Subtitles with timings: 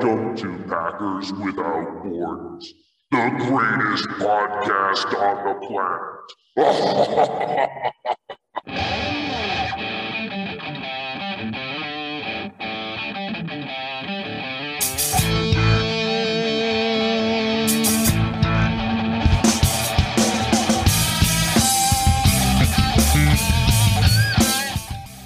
[0.00, 2.72] Welcome to Packers Without Borders,
[3.10, 5.52] the greatest podcast on the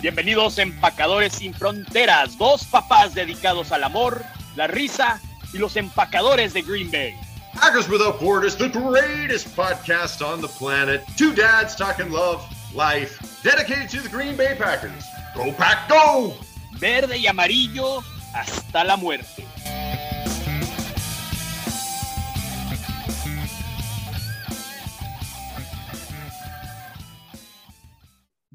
[0.03, 4.25] Bienvenidos Empacadores sin Fronteras, dos papás dedicados al amor,
[4.56, 5.20] la risa
[5.52, 7.14] y los empacadores de Green Bay.
[7.55, 11.05] Packers Without Borders, the greatest podcast on the planet.
[11.16, 12.44] Two dads talking love,
[12.75, 15.05] life, dedicated to the Green Bay Packers.
[15.34, 16.34] Go Pack Go!
[16.78, 18.02] Verde y amarillo
[18.34, 19.44] hasta la muerte.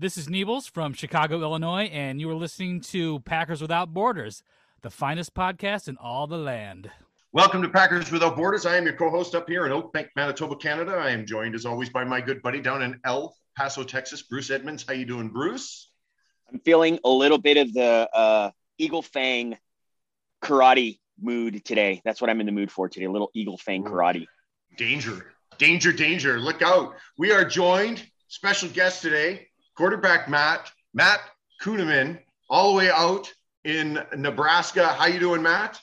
[0.01, 4.43] This is Niebles from Chicago, Illinois, and you are listening to Packers Without Borders,
[4.81, 6.89] the finest podcast in all the land.
[7.33, 8.65] Welcome to Packers Without Borders.
[8.65, 10.93] I am your co-host up here in Oak Bank, Manitoba, Canada.
[10.93, 14.49] I am joined as always by my good buddy down in El Paso, Texas, Bruce
[14.49, 14.85] Edmonds.
[14.87, 15.91] How you doing, Bruce?
[16.51, 19.57] I'm feeling a little bit of the uh, Eagle Fang
[20.41, 22.01] karate mood today.
[22.05, 23.05] That's what I'm in the mood for today.
[23.05, 24.25] A little Eagle Fang karate.
[24.77, 26.39] Danger, danger, danger.
[26.39, 26.93] Look out.
[27.17, 31.19] We are joined, special guest today, quarterback Matt, Matt
[31.61, 33.31] Kuhneman, all the way out
[33.63, 34.87] in Nebraska.
[34.87, 35.81] How you doing, Matt?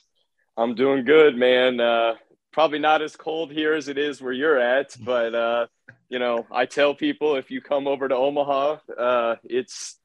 [0.55, 1.79] I'm doing good, man.
[1.79, 2.15] Uh,
[2.51, 5.67] probably not as cold here as it is where you're at, but uh,
[6.09, 9.99] you know, I tell people if you come over to Omaha, uh, it's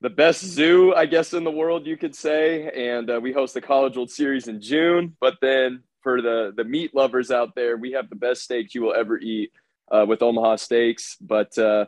[0.00, 2.70] the best zoo, I guess, in the world, you could say.
[2.90, 5.16] And uh, we host the College World Series in June.
[5.20, 8.82] But then for the the meat lovers out there, we have the best steaks you
[8.82, 9.52] will ever eat
[9.90, 11.16] uh, with Omaha Steaks.
[11.20, 11.86] But uh,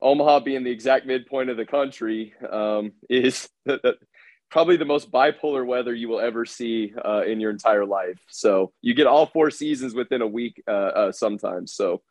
[0.00, 3.48] Omaha being the exact midpoint of the country um, is
[4.50, 8.18] probably the most bipolar weather you will ever see uh, in your entire life.
[8.28, 11.72] So you get all four seasons within a week uh, uh, sometimes.
[11.72, 12.02] So.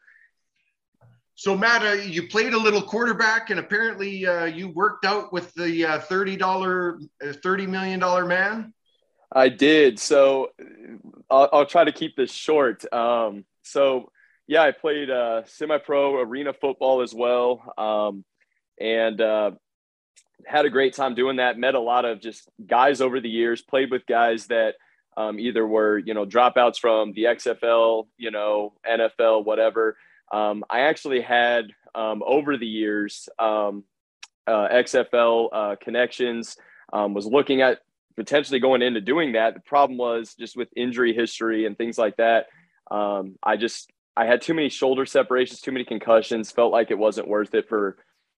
[1.35, 5.53] So Matt, uh, you played a little quarterback, and apparently uh, you worked out with
[5.53, 6.99] the uh, thirty dollar,
[7.41, 8.73] thirty million dollar man.
[9.31, 9.99] I did.
[9.99, 10.49] So
[11.29, 12.91] I'll, I'll, try to keep this short.
[12.93, 14.11] Um, so
[14.47, 18.25] yeah, I played uh, semi-pro arena football as well, um,
[18.77, 19.51] and uh,
[20.45, 21.57] had a great time doing that.
[21.57, 23.61] Met a lot of just guys over the years.
[23.61, 24.75] Played with guys that
[25.17, 29.97] um, either were you know dropouts from the XFL, you know NFL, whatever.
[30.31, 33.83] Um, I actually had um, over the years um,
[34.47, 36.57] uh, XFL uh, connections.
[36.91, 37.81] Um, was looking at
[38.15, 39.53] potentially going into doing that.
[39.53, 42.47] The problem was just with injury history and things like that.
[42.89, 46.51] Um, I just I had too many shoulder separations, too many concussions.
[46.51, 47.97] Felt like it wasn't worth it for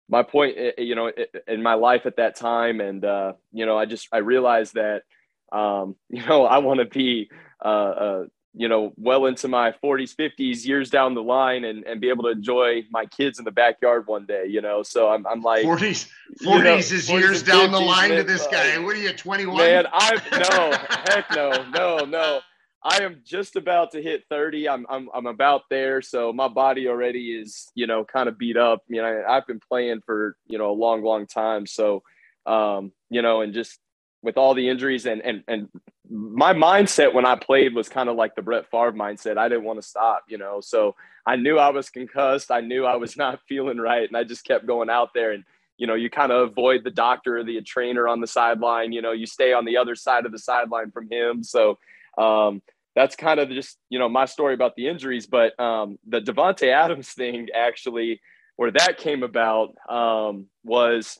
[0.10, 0.56] my point.
[0.58, 1.12] Eh, eh, you know,
[1.48, 5.04] in my life at that time, and uh, you know, I just I realized that
[5.52, 7.30] um, you know I want to be
[7.64, 12.02] uh, uh, you know well into my 40s, 50s, years down the line, and and
[12.02, 14.46] be able to enjoy my kids in the backyard one day.
[14.48, 16.10] You know, so I'm I'm like 40s, 40s
[16.42, 18.78] you know, is 40s years down the line to this guy.
[18.80, 19.58] What are you, 21?
[19.58, 20.78] Man, I no,
[21.14, 22.42] heck no, no, no.
[22.82, 24.70] I am just about to hit 30.
[24.70, 26.02] I'm, I'm, I'm about there.
[26.02, 28.84] So my body already is, you know, kind of beat up.
[28.88, 31.66] You know, I've been playing for, you know, a long, long time.
[31.66, 32.04] So,
[32.46, 33.80] um, you know, and just
[34.22, 35.70] with all the injuries and, and, and
[36.10, 39.38] my mindset when I played was kind of like the Brett Favre mindset.
[39.38, 42.50] I didn't want to stop, you know, so I knew I was concussed.
[42.50, 44.08] I knew I was not feeling right.
[44.08, 45.44] And I just kept going out there and,
[45.78, 49.02] you know, you kind of avoid the doctor or the trainer on the sideline, you
[49.02, 51.44] know, you stay on the other side of the sideline from him.
[51.44, 51.78] So,
[52.20, 52.62] um,
[52.96, 55.28] that's kind of just you know my story about the injuries.
[55.28, 58.22] But um, the Davante Adams thing actually,
[58.56, 61.20] where that came about um, was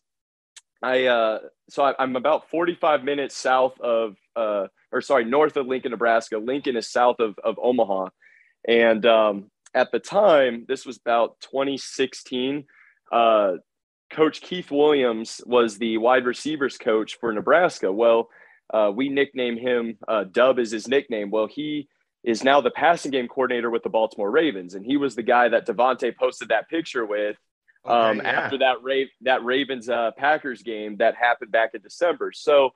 [0.82, 5.68] I uh, so I, am about 45 minutes south of uh, or sorry north of
[5.68, 6.38] Lincoln, Nebraska.
[6.38, 8.10] Lincoln is south of of Omaha,
[8.68, 12.66] and um, at the time this was about 2016.
[13.12, 13.54] Uh,
[14.12, 17.92] coach Keith Williams was the wide receivers coach for Nebraska.
[17.92, 18.30] Well,
[18.74, 21.32] uh, we nickname him uh, Dub is his nickname.
[21.32, 21.88] Well, he
[22.24, 25.48] is now the passing game coordinator with the Baltimore Ravens, and he was the guy
[25.50, 27.38] that Davante posted that picture with
[27.86, 28.42] um, Okay, yeah.
[28.42, 32.32] after that Ra- that Ravens uh, Packers game that happened back in December.
[32.34, 32.72] So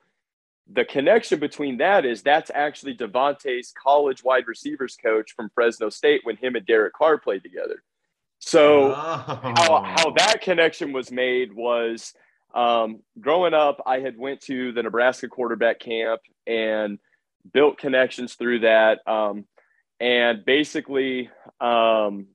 [0.72, 6.22] the connection between that is that's actually Davante's college wide receivers coach from Fresno State
[6.24, 7.82] when him and Derek Carr played together.
[8.38, 8.94] So Oh.
[8.94, 12.14] how, how that connection was made was
[12.54, 16.98] um, growing up i had went to the nebraska quarterback camp and
[17.52, 19.06] built connections through that.
[19.06, 19.44] Um,
[20.00, 21.30] and basically
[21.60, 22.26] um,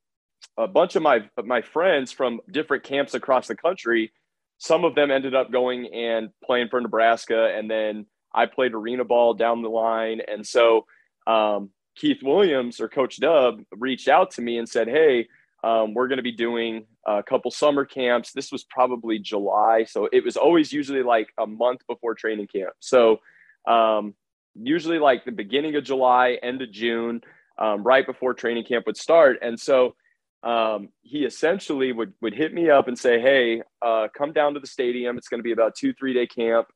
[0.57, 4.13] a bunch of my my friends from different camps across the country
[4.57, 9.04] some of them ended up going and playing for nebraska and then i played arena
[9.04, 10.21] ball down the line.
[10.25, 10.86] And so
[11.27, 15.27] um, keith williams or coach dub reached out to me and said hey
[15.64, 18.32] um, we're going to be doing a couple summer camps.
[18.32, 19.86] This was probably July.
[19.86, 22.74] So it was always usually like a month before training camp.
[22.80, 23.20] So
[23.68, 24.14] um,
[24.56, 27.22] usually like the beginning of July, end of June,
[27.58, 29.40] um, right before training camp would start.
[29.42, 29.96] And so
[30.44, 34.62] um, he essentially would, would hit me up and say, Hey, uh, come down to
[34.62, 35.18] the stadium.
[35.18, 36.68] It's going to be about two, three day camp.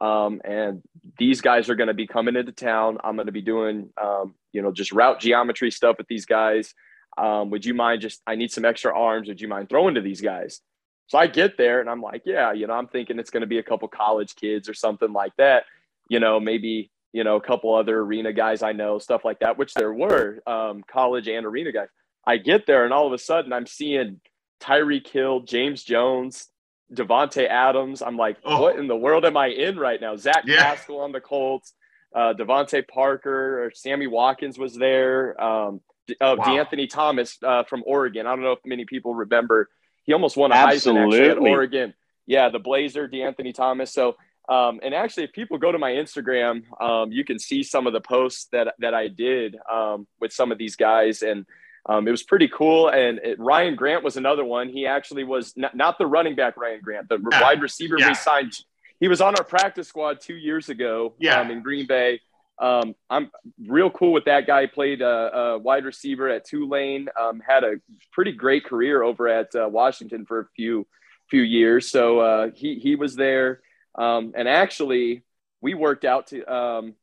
[0.00, 0.82] Um, and
[1.16, 2.98] these guys are going to be coming into town.
[3.04, 6.74] I'm going to be doing, um, you know, just route geometry stuff with these guys
[7.18, 10.00] um, would you mind just i need some extra arms would you mind throwing to
[10.00, 10.60] these guys
[11.08, 13.46] so i get there and i'm like yeah you know i'm thinking it's going to
[13.46, 15.64] be a couple college kids or something like that
[16.08, 19.58] you know maybe you know a couple other arena guys i know stuff like that
[19.58, 21.88] which there were um, college and arena guys
[22.26, 24.20] i get there and all of a sudden i'm seeing
[24.60, 26.46] Tyreek Hill, James Jones,
[26.94, 28.00] Davante Adams.
[28.00, 28.62] I'm like, Oh.
[28.62, 30.14] what in the world am I in right now?
[30.14, 30.62] Zach Yeah.
[30.62, 31.74] Pascal on the Colts,
[32.14, 35.34] uh, DeVante Parker, or Sammy Watkins was there.
[35.42, 35.80] Um,
[36.20, 36.44] uh, Wow.
[36.44, 38.26] De'Anthony Thomas uh, from Oregon.
[38.26, 39.68] I don't know if many people remember.
[40.04, 41.38] He almost won a Heisman at.
[41.38, 41.94] Oregon.
[42.26, 43.92] Yeah, the Blazer, De'Anthony Thomas.
[43.92, 44.16] So,
[44.48, 47.92] um, and actually, if people go to my Instagram, um, you can see some of
[47.92, 51.46] the posts that that I did um, with some of these guys, and
[51.86, 52.88] um, it was pretty cool.
[52.88, 54.68] And it, Ryan Grant was another one.
[54.68, 57.40] He actually was not, not the running back Ryan Grant, the Yeah.
[57.42, 58.08] wide receiver Yeah.
[58.08, 58.52] we signed.
[59.00, 61.40] He was on our practice squad two years ago Yeah.
[61.40, 62.20] um, in Green Bay.
[62.62, 63.30] Um, I'm
[63.66, 64.66] real cool with that guy.
[64.66, 67.08] Played a, a wide receiver at Tulane.
[67.20, 67.74] Um, had a
[68.12, 70.86] pretty great career over at uh, Washington for a few
[71.28, 71.90] few years.
[71.90, 73.60] So uh, he he was there.
[73.96, 75.24] Um, and actually,
[75.60, 76.94] we worked out to um,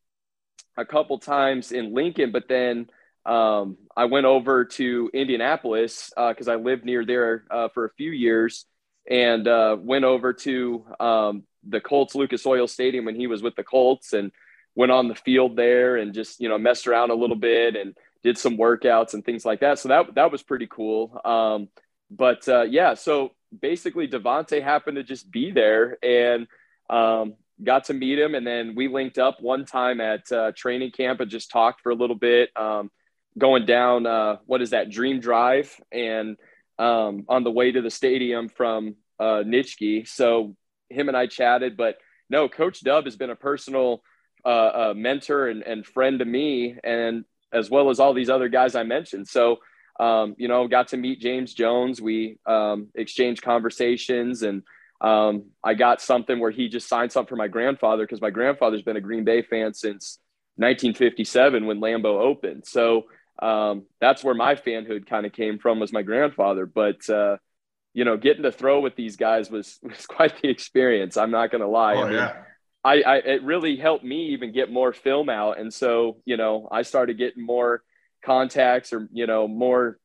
[0.77, 2.89] a couple times in Lincoln, but then
[3.25, 8.11] um, I went over to Indianapolis because I lived near there uh, for a few
[8.11, 8.65] years,
[9.09, 13.55] and uh, went over to um, the Colts Lucas Oil Stadium when he was with
[13.55, 14.31] the Colts, and
[14.75, 17.95] went on the field there and just you know messed around a little bit and
[18.23, 19.79] did some workouts and things like that.
[19.79, 21.19] So that that was pretty cool.
[21.23, 21.69] Um,
[22.11, 26.47] but uh, yeah, so basically Davante happened to just be there and
[26.89, 30.91] um, got to meet him, and then we linked up one time at uh, training
[30.91, 32.49] camp and just talked for a little bit.
[32.55, 32.91] Um,
[33.37, 36.37] going down uh, what is that Dream Drive and
[36.77, 40.07] um, on the way to the stadium from uh, Nitschke.
[40.07, 40.55] So
[40.89, 41.97] him and I chatted, but
[42.29, 44.01] no, Coach Dub has been a personal
[44.45, 48.49] uh, uh, mentor and, and friend to me, and as well as all these other
[48.49, 49.27] guys I mentioned.
[49.27, 49.59] So,
[49.99, 52.01] um, you know, got to meet James Jones.
[52.01, 54.63] We um, exchanged conversations, and
[55.01, 58.81] um, I got something where he just signed something for my grandfather because my grandfather's
[58.81, 60.19] been a Green Bay fan since
[60.57, 62.65] 1957 when Lambeau opened.
[62.65, 63.05] So
[63.41, 66.65] um, that's where my fanhood kind of came from was my grandfather.
[66.65, 67.37] But uh,
[67.93, 71.17] you know, getting to throw with these guys was was quite the experience.
[71.17, 71.95] I'm not going to lie.
[71.95, 72.43] Oh, I mean, yeah.
[72.83, 76.67] I, I it really helped me even get more film out, and so you know
[76.71, 77.83] I started getting more
[78.23, 79.99] contacts or you know more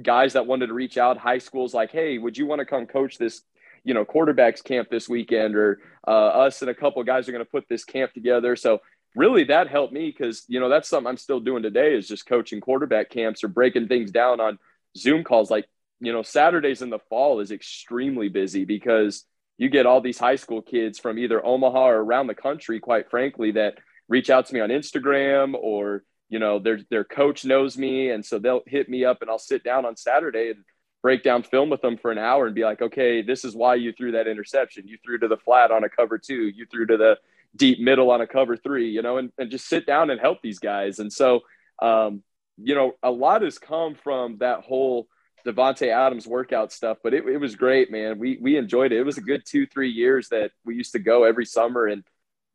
[0.00, 1.18] guys that wanted to reach out.
[1.18, 3.42] High schools like, hey, would you want to come coach this?
[3.84, 7.44] You know, quarterbacks camp this weekend, or uh, us and a couple guys are going
[7.44, 8.56] to put this camp together.
[8.56, 8.80] So
[9.14, 12.26] really, that helped me because you know that's something I'm still doing today is just
[12.26, 14.58] coaching quarterback camps or breaking things down on
[14.96, 15.50] Zoom calls.
[15.50, 15.66] Like
[16.00, 19.24] you know, Saturdays in the fall is extremely busy because
[19.58, 23.10] you get all these high school kids from either Omaha or around the country, quite
[23.10, 27.78] frankly, that reach out to me on Instagram or, you know, their, their coach knows
[27.78, 28.10] me.
[28.10, 30.64] And so they'll hit me up and I'll sit down on Saturday and
[31.02, 33.76] break down film with them for an hour and be like, okay, this is why
[33.76, 34.88] you threw that interception.
[34.88, 37.18] You threw to the flat on a cover two, you threw to the
[37.54, 40.42] deep middle on a cover three, you know, and, and just sit down and help
[40.42, 40.98] these guys.
[40.98, 41.40] And so,
[41.80, 42.22] um,
[42.58, 45.06] you know, a lot has come from that whole
[45.46, 48.18] Davante Adams workout stuff, but it, it was great, man.
[48.18, 48.98] We we enjoyed it.
[48.98, 52.02] It was a good two three years that we used to go every summer and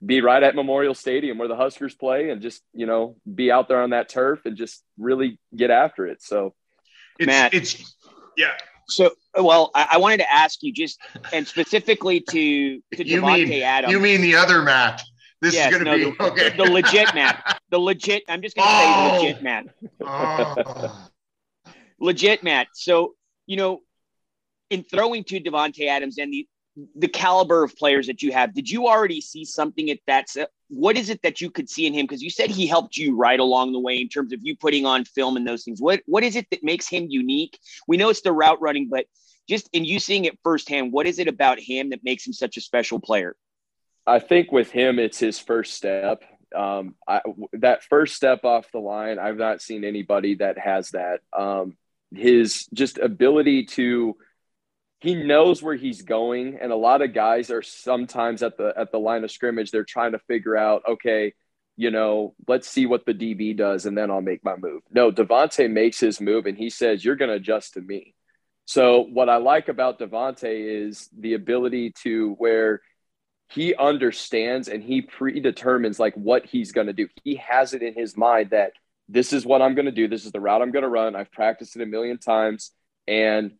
[0.06, 3.68] be right at Memorial Stadium where the Huskers play, and just you know be out
[3.68, 6.22] there on that turf and just really get after it.
[6.22, 6.54] So
[7.20, 7.54] It's, Matt.
[7.54, 7.96] it's,
[8.38, 8.54] yeah.
[8.88, 11.00] So, well, I, I wanted to ask you just,
[11.32, 13.94] and specifically to to You Davante mean, Adams.
[13.94, 15.02] you mean the other Matt.
[15.40, 16.58] This Yes, is going to no, be, the, okay.
[16.58, 17.60] the legit Matt.
[17.72, 18.24] The legit.
[18.28, 19.20] I'm just going to Oh.
[19.22, 19.66] say legit Matt.
[20.06, 21.08] Oh.
[22.02, 22.68] Legit Matt.
[22.74, 23.14] So,
[23.46, 23.82] you know,
[24.70, 26.48] in throwing to Davante Adams and the
[26.96, 30.28] the caliber of players that you have, did you already see something at that?
[30.70, 32.06] What is it that you could see in him?
[32.06, 34.86] Because you said he helped you right along the way in terms of you putting
[34.86, 35.82] on film and those things.
[35.82, 37.60] What what is it that makes him unique?
[37.88, 39.06] We know it's the route running, but
[39.50, 42.56] just in you seeing it firsthand, what is it about him that makes him such
[42.56, 43.36] a special player?
[44.08, 46.24] I think with him, it's his first step.
[46.56, 47.22] Um, I,
[47.54, 51.20] that first step off the line, I've not seen anybody that has that.
[51.38, 51.78] Um,
[52.14, 54.16] his just ability to
[55.00, 56.60] he knows where he's going.
[56.62, 59.84] And a lot of guys are sometimes at the at the line of scrimmage they're
[59.84, 61.34] trying to figure out okay
[61.78, 64.82] you know let's see what the db does and then i'll make my move.
[64.92, 68.14] No davante makes his move and he says you're going to adjust to me.
[68.66, 72.82] So what i like about davante is the ability to where
[73.50, 77.08] he understands and he predetermines like what he's going to do.
[77.24, 78.72] He has it in his mind that
[79.12, 81.16] this is what i'm going to do this is the route i'm going to run
[81.16, 82.72] i've practiced it a million times
[83.08, 83.52] and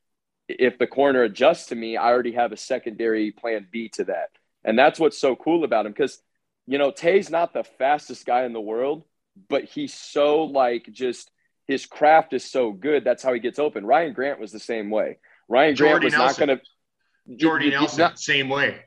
[0.60, 4.30] if the corner adjusts to me, I already have a secondary plan B to that.
[4.64, 6.22] And that's what's so cool about him because,
[6.68, 9.04] you know, Tay's not the fastest guy in the world,
[9.50, 11.32] but he's so like just
[11.68, 13.04] his craft is so good.
[13.04, 13.86] That's how he gets open.
[13.86, 15.18] Ryan Grant was the same way.
[15.48, 16.48] Ryan Jordy Grant was Nelson.
[16.48, 17.36] not going to.
[17.38, 18.82] Jordy Nelson, not, same way.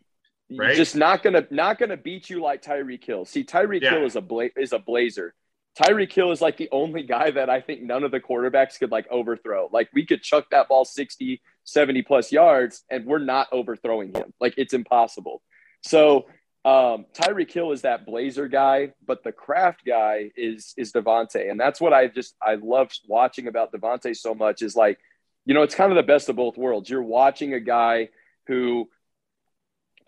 [0.50, 0.76] Right?
[0.76, 3.24] Just not gonna not gonna beat you like Tyreek Hill.
[3.24, 3.92] See, Tyreek yeah.
[3.92, 5.34] Hill is a bla- is a blazer.
[5.80, 8.92] Tyreek Hill is like the only guy that I think none of the quarterbacks could
[8.92, 9.68] like overthrow.
[9.72, 14.32] Like we could chuck that ball 60, 70 plus yards and we're not overthrowing him.
[14.40, 15.42] Like it's impossible.
[15.82, 16.26] So
[16.64, 21.60] um, Tyreek Hill is that blazer guy, but the craft guy is is Davante, and
[21.60, 24.62] that's what I just I love watching about Davante so much.
[24.62, 24.98] Is like,
[25.44, 26.88] you know, it's kind of the best of both worlds.
[26.88, 28.08] You're watching a guy
[28.46, 28.88] who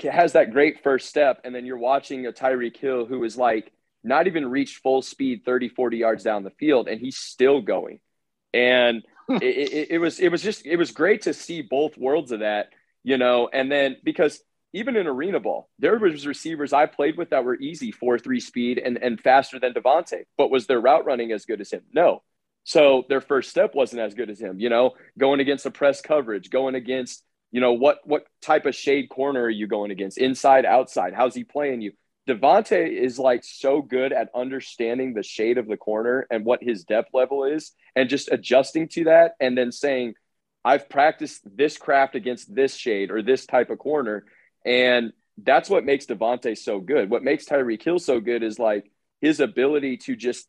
[0.01, 3.71] has that great first step, and then you're watching a Tyreek Hill who is like
[4.05, 8.01] not even reached full speed 30, 40 yards down the field, and he's still going.
[8.55, 12.33] And it, it, it, was it was just it was great to see both worlds
[12.33, 12.71] of that,
[13.03, 13.49] you know.
[13.53, 14.41] And then because
[14.73, 18.41] even in arena ball, there was receivers I played with that were easy four three
[18.41, 21.83] speed and and faster than Davante, but was their route running as good as him?
[21.93, 22.23] No.
[22.65, 26.01] So their first step wasn't as good as him, you know, going against a press
[26.01, 27.23] coverage, going against,
[27.53, 30.19] you know, what what type of shade corner are you going against?
[30.19, 31.93] Inside, outside, how's he playing you?
[32.27, 36.85] Davante is like so good at understanding the shade of the corner and what his
[36.85, 40.15] depth level is and just adjusting to that and then saying,
[40.65, 44.25] I've practiced this craft against this shade or this type of corner.
[44.65, 47.11] And that's what makes Davante so good.
[47.11, 48.91] What makes Tyreek Hill so good is like
[49.21, 50.49] his ability to just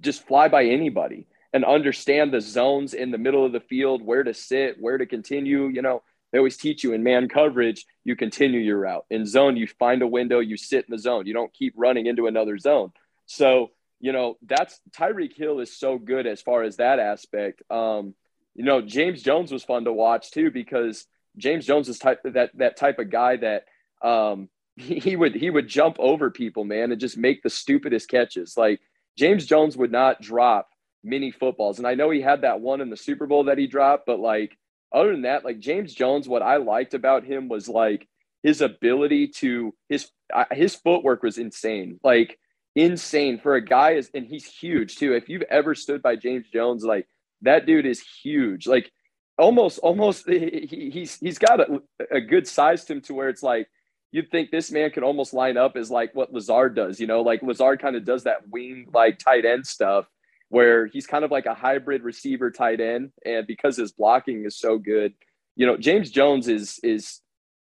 [0.00, 4.24] just fly by anybody and understand the zones in the middle of the field, where
[4.24, 8.16] to sit, where to continue, you know, they always teach you in man coverage, you
[8.16, 9.04] continue your route.
[9.10, 11.26] In zone, you find a window, you sit in the zone.
[11.26, 12.92] You don't keep running into another zone.
[13.26, 13.70] So,
[14.00, 17.62] you know, that's Tyreek Hill is so good as far as that aspect.
[17.70, 18.14] Um,
[18.54, 22.50] you know, James Jones was fun to watch too because James Jones is type that
[22.56, 23.64] that type of guy that
[24.02, 28.56] um, he, would he would jump over people, man, and just make the stupidest catches.
[28.56, 28.80] Like
[29.16, 30.68] James Jones would not drop
[31.04, 33.66] many footballs, and I know he had that one in the Super Bowl that he
[33.66, 34.56] dropped, but like
[34.92, 38.08] other than that, like James Jones, what I liked about him was like
[38.42, 42.38] his ability to his uh, his footwork was insane, like
[42.74, 45.14] insane for a guy is, and he's huge too.
[45.14, 47.06] If you've ever stood by James Jones, like
[47.42, 48.90] that dude is huge, like
[49.38, 51.80] almost almost he, he's he's got a,
[52.10, 53.68] a good size to him to where it's like
[54.10, 57.22] you'd think this man could almost line up as like what Lazard does, you know,
[57.22, 60.06] like Lazard kind of does that wing like tight end stuff
[60.52, 64.58] where he's kind of like a hybrid receiver tight end and because his blocking is
[64.58, 65.14] so good
[65.56, 67.20] you know james jones is is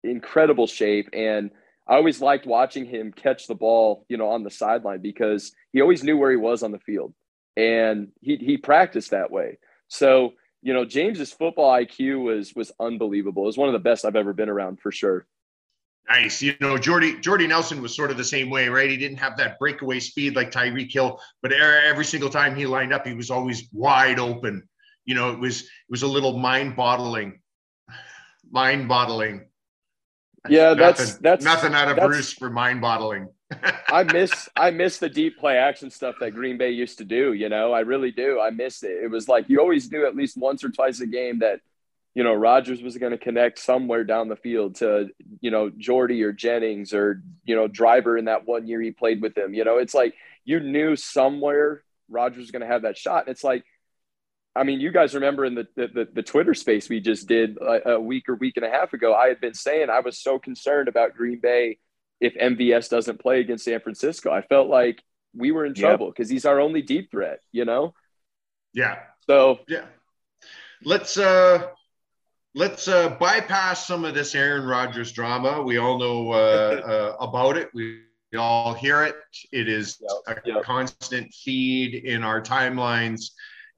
[0.03, 1.51] incredible shape and
[1.87, 5.81] i always liked watching him catch the ball you know on the sideline because he
[5.81, 7.13] always knew where he was on the field
[7.57, 9.57] and he he practiced that way.
[9.89, 13.43] So you know james's football iq was was unbelievable.
[13.43, 15.25] It was one of the best i've ever been around for sure
[16.09, 16.41] Nice.
[16.41, 18.89] You know, Jordy Jordy Nelson was sort of the same way, right?
[18.89, 22.93] He didn't have that breakaway speed like Tyreek Hill, but every single time he lined
[22.93, 24.67] up, he was always wide open.
[25.05, 27.39] You know, it was it was a little mind boggling,
[28.49, 29.47] mind boggling.
[30.47, 33.27] Yeah, that's nothing, that's nothing out of Bruce for mind boggling.
[33.87, 37.33] I miss I miss the deep play action stuff that Green Bay used to do.
[37.33, 38.39] You know, I really do.
[38.39, 38.91] I miss it.
[39.03, 41.59] It was like you always knew at least once or twice a game that
[42.17, 45.09] you know, Rodgers was going to connect somewhere down the field to,
[45.39, 49.21] you know, Jordy or Jennings or, you know, Driver in that one year he played
[49.21, 49.53] with him.
[49.53, 53.27] You know, it's like you knew somewhere Rodgers was going to have that shot.
[53.27, 53.65] And it's like,
[54.55, 57.91] I mean, you guys remember in the, the, the Twitter space we just did a,
[57.91, 60.39] a week or week and a half ago, I had been saying I was so
[60.39, 61.77] concerned about Green Bay
[62.19, 64.31] if MVS doesn't play against San Francisco.
[64.31, 65.03] I felt like
[65.35, 67.93] we were in trouble because he's our only deep threat, you know?
[68.73, 69.01] Yeah.
[69.27, 69.85] So, yeah.
[70.83, 71.67] Let's, uh,
[72.57, 75.61] let's uh, bypass some of this Aaron Rodgers drama.
[75.61, 77.69] We all know uh, uh, about it.
[77.73, 79.15] We, we, all hear it.
[79.51, 80.63] It is yep, a yep.
[80.63, 83.29] constant feed in our timelines.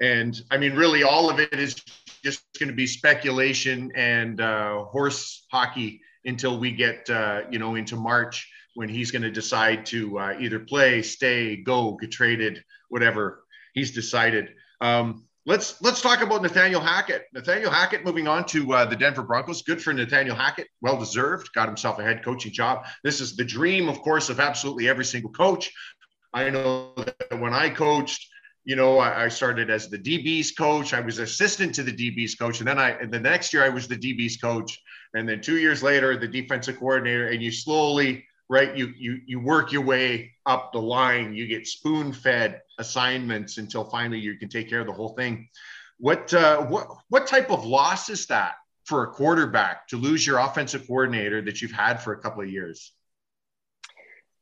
[0.01, 1.75] And I mean, really, all of it is
[2.23, 7.75] just going to be speculation and uh, horse hockey until we get, uh, you know,
[7.75, 12.63] into March when he's going to decide to uh, either play, stay, go, get traded,
[12.87, 13.43] whatever
[13.73, 14.51] he's decided.
[14.79, 17.23] Um, let's let's talk about Nathaniel Hackett.
[17.33, 19.63] Nathaniel Hackett moving on to uh, the Denver Broncos.
[19.63, 20.67] Good for Nathaniel Hackett.
[20.79, 21.51] Well deserved.
[21.53, 22.85] Got himself a head coaching job.
[23.03, 25.73] This is the dream, of course, of absolutely every single coach.
[26.33, 28.27] I know that when I coached,
[28.63, 30.93] you know, I, I started as the DB's coach.
[30.93, 33.69] I was assistant to the DB's coach, and then I and the next year I
[33.69, 34.79] was the DB's coach,
[35.15, 37.29] and then two years later the defensive coordinator.
[37.29, 41.67] And you slowly right you you you work your way up the line you get
[41.67, 45.49] spoon fed assignments until finally you can take care of the whole thing.
[45.99, 48.55] What uh, what what type of loss is that
[48.85, 52.49] for a quarterback to lose your offensive coordinator that you've had for a couple of
[52.49, 52.93] years?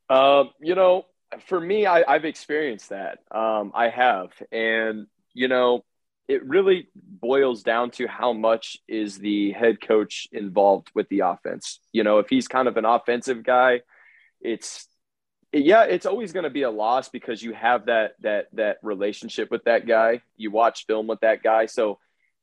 [0.08, 1.04] Um, you know
[1.46, 3.18] for me I, have experienced that.
[3.30, 4.30] Um, i have.
[4.50, 5.84] And you know
[6.28, 11.80] it really boils down to how much is the head coach involved with the offense.
[11.92, 13.80] You know if he's kind of an offensive guy
[14.40, 14.86] it's
[15.64, 19.50] yeah, it's always going to be a loss because you have that that that relationship
[19.50, 20.22] with that guy.
[20.36, 21.98] You watch film with that guy, so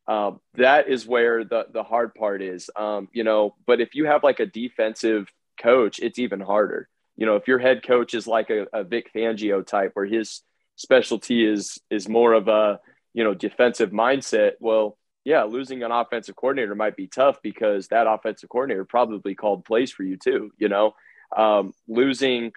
[0.07, 2.69] um, that is where the the hard part is.
[2.75, 5.31] Um, you know, but if you have like a defensive
[5.61, 6.89] coach, it's even harder.
[7.17, 10.41] You know, if your head coach is like a, a Vic Fangio type, where his
[10.75, 12.79] specialty is is more of a
[13.13, 18.07] you know defensive mindset, well, yeah, losing an offensive coordinator might be tough because that
[18.07, 20.51] offensive coordinator probably called plays for you too.
[20.57, 20.93] You know,
[21.35, 22.51] um, losing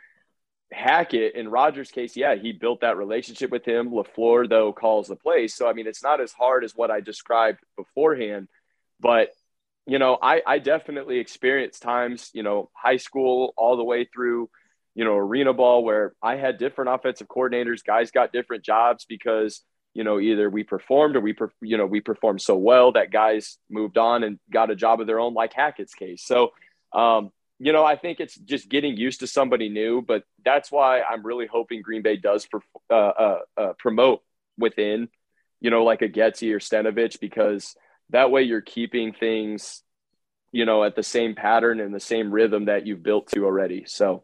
[0.73, 3.91] Hackett in Rodgers' case, yeah, he built that relationship with him.
[3.91, 5.55] LaFleur, though, calls the plays.
[5.55, 8.49] So, I mean, it's not as hard as what I described beforehand.
[9.01, 9.31] But,
[9.87, 14.51] you know, I, I definitely experienced times, you know, high school all the way through,
[14.95, 17.85] you know, arena ball where I had different offensive coordinators.
[17.85, 19.63] Guys got different jobs because,
[19.95, 23.57] you know, either we performed or we, you know, we performed so well that guys
[23.71, 26.25] moved on and got a job of their own, like Hackett's case.
[26.25, 26.51] So,
[26.93, 31.03] um, you know, I think it's just getting used to somebody new, but that's why
[31.03, 32.47] I'm really hoping Green Bay does
[32.91, 34.23] uh, uh, uh, promote
[34.57, 35.09] within,
[35.61, 37.75] you know, like a Getsy or Stenavich, because
[38.11, 39.83] that way you're keeping things,
[40.53, 43.85] you know, at the same pattern and the same rhythm that you've built to already.
[43.87, 44.23] So,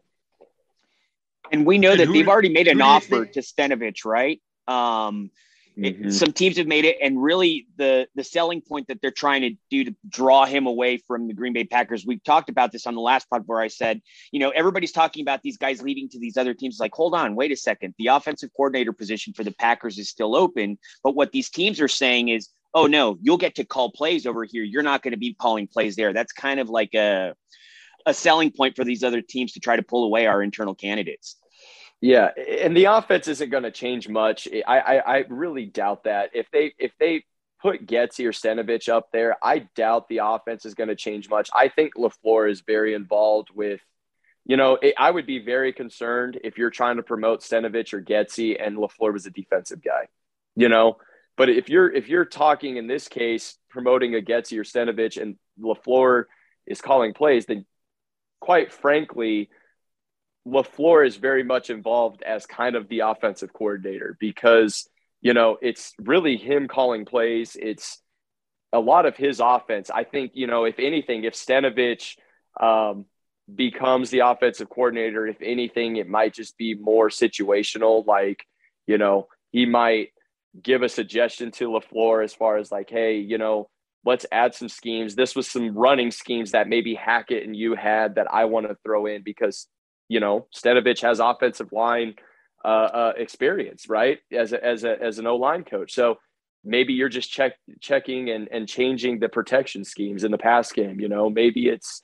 [1.51, 4.41] and we know and that they've already made an offer to Stenavich, right?
[4.67, 5.29] Um,
[5.77, 6.07] Mm-hmm.
[6.07, 9.41] It, some teams have made it, and really the the selling point that they're trying
[9.41, 12.05] to do to draw him away from the Green Bay Packers.
[12.05, 15.21] We've talked about this on the last pod where I said, you know, everybody's talking
[15.21, 16.75] about these guys leaving to these other teams.
[16.75, 17.93] It's like, hold on, wait a second.
[17.97, 21.89] The offensive coordinator position for the Packers is still open, but what these teams are
[21.89, 24.63] saying is, oh no, you'll get to call plays over here.
[24.63, 26.13] You're not going to be calling plays there.
[26.13, 27.35] That's kind of like a
[28.05, 31.37] a selling point for these other teams to try to pull away our internal candidates.
[32.01, 32.29] Yeah,
[32.61, 34.47] and the offense isn't going to change much.
[34.67, 36.31] I, I, I really doubt that.
[36.33, 37.25] If they if they
[37.61, 41.49] put Getsy or Stenavich up there, I doubt the offense is going to change much.
[41.53, 43.79] I think LaFleur is very involved with,
[44.45, 48.01] you know, it, I would be very concerned if you're trying to promote Stenavich or
[48.01, 50.07] Getsy and LaFleur was a defensive guy,
[50.55, 50.97] you know.
[51.37, 55.37] But if you're if you're talking in this case promoting a Getsy or Stenavich and
[55.59, 56.25] LaFleur
[56.67, 57.65] is calling plays, then
[58.41, 59.49] quite frankly–
[60.47, 64.87] LaFleur is very much involved as kind of the offensive coordinator because,
[65.21, 67.57] you know, it's really him calling plays.
[67.59, 67.99] It's
[68.71, 69.89] a lot of his offense.
[69.89, 72.17] I think, you know, if anything, if Stenavich
[72.59, 73.05] um,
[73.53, 78.05] becomes the offensive coordinator, if anything, it might just be more situational.
[78.05, 78.45] Like,
[78.85, 80.09] you know, he might
[80.61, 83.69] give a suggestion to LaFleur as far as like, hey, you know,
[84.05, 85.15] let's add some schemes.
[85.15, 88.77] This was some running schemes that maybe Hackett and you had that I want to
[88.83, 89.67] throw in because
[90.07, 92.15] you know, Stenavich has offensive line
[92.63, 94.19] uh, uh, experience, right?
[94.31, 96.17] As a, as a, as an O line coach, so
[96.63, 100.99] maybe you're just check checking and and changing the protection schemes in the pass game.
[100.99, 102.01] You know, maybe it's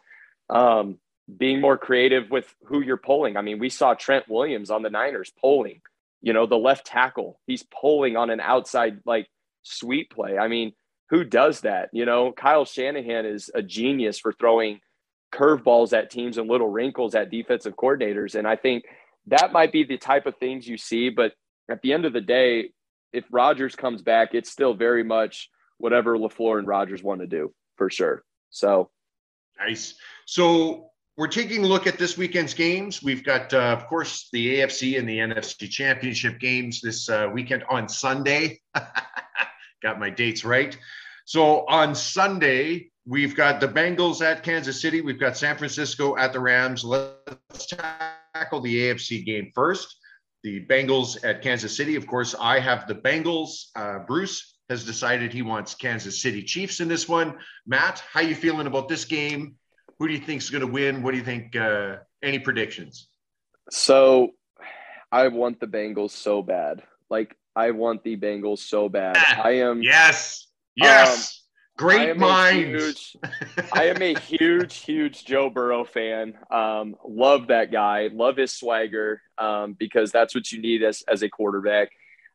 [0.50, 0.98] um,
[1.38, 3.38] being more creative with who you're pulling.
[3.38, 5.82] I mean, we saw Trent Williams on the Niners pulling.
[6.22, 9.28] You know, the left tackle, he's pulling on an outside like
[9.64, 10.38] sweep play.
[10.38, 10.74] I mean,
[11.10, 11.90] who does that?
[11.94, 14.82] You know, Kyle Shanahan is a genius for throwing
[15.32, 18.36] curveballs at teams and little wrinkles at defensive coordinators.
[18.36, 18.84] And I think
[19.28, 21.10] that might be the type of things you see.
[21.10, 21.34] But
[21.70, 22.72] at the end of the day,
[23.14, 27.54] if Rodgers comes back, it's still very much whatever LaFleur and Rodgers want to do
[27.76, 28.24] for sure.
[28.50, 28.90] So
[29.60, 29.96] nice.
[30.26, 33.04] So we're taking a look at this weekend's games.
[33.04, 37.64] We've got, uh, of course, the AFC and the NFC championship games this uh, weekend
[37.70, 38.62] on Sunday.
[39.84, 40.78] got my dates right.
[41.26, 45.02] So on Sunday, we've got the Bengals at Kansas City.
[45.02, 46.84] We've got San Francisco at the Rams.
[46.84, 49.98] Let's tackle the AFC game first.
[50.44, 51.96] The Bengals at Kansas City.
[51.96, 53.68] Of course, I have the Bengals.
[53.76, 57.38] Uh, Bruce has decided he wants Kansas City Chiefs in this one.
[57.68, 59.56] Matt, how you feeling about this game?
[60.00, 61.04] Who do you think is going to win?
[61.04, 61.56] What do you think?
[61.56, 63.08] Uh, any predictions?
[63.70, 64.32] So,
[65.12, 66.84] I want the Bengals so bad.
[67.10, 69.18] Like I want the Bengals so bad.
[69.18, 70.48] Ah, I am Yes.
[70.76, 71.10] Yes.
[71.10, 71.41] Um,
[71.82, 72.84] Great a minds.
[72.84, 73.18] huge-
[73.74, 76.34] I am a huge, huge Joe Burrow fan.
[76.50, 78.10] Um, love that guy.
[78.14, 81.90] Love his swagger um, because that's what you need as, as a quarterback.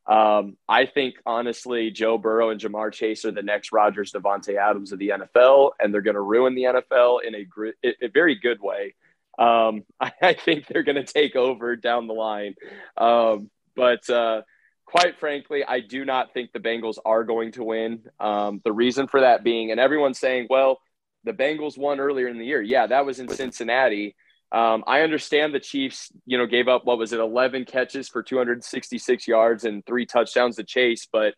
[0.06, 4.92] Um, I think honestly, Joe Burrow and Ja'Marr Chase are the next Rodgers, Davante Adams
[4.92, 8.36] of the NFL, and they're going to ruin the NFL in a, gr- a very
[8.36, 8.94] good way.
[9.38, 12.54] Um, I, I think they're going to take over down the line.
[12.96, 14.42] Um, but uh,
[14.86, 18.02] quite frankly, I do not think the Bengals are going to win.
[18.18, 20.80] Um, the reason for that being, and everyone's saying, well,
[21.24, 22.62] the Bengals won earlier in the year.
[22.62, 24.14] Yeah, that was in Cincinnati.
[24.52, 28.22] Um, I understand the Chiefs, you know, gave up what was it, 11 catches for
[28.22, 31.08] 266 yards and three touchdowns to Chase.
[31.12, 31.34] But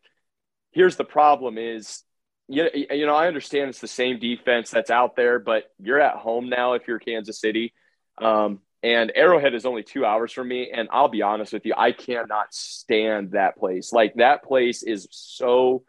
[0.73, 2.03] here's the problem: is
[2.49, 6.51] you know I understand it's the same defense that's out there, but you're at home
[6.51, 7.73] now if you're Kansas City.
[8.19, 10.71] Um, and Arrowhead is only two hours from me.
[10.73, 13.93] And I'll be honest with you, I cannot stand that place.
[13.93, 15.83] Like that place is so,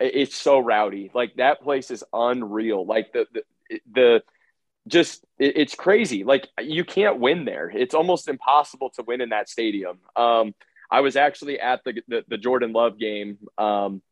[0.00, 1.10] it's so rowdy.
[1.14, 2.84] Like that place is unreal.
[2.84, 4.22] Like the, the, the
[4.88, 6.24] just, it, it's crazy.
[6.24, 7.70] Like you can't win there.
[7.74, 9.98] It's almost impossible to win in that stadium.
[10.16, 10.54] Um,
[10.90, 14.02] I was actually at the, the, the Jordan Love game um,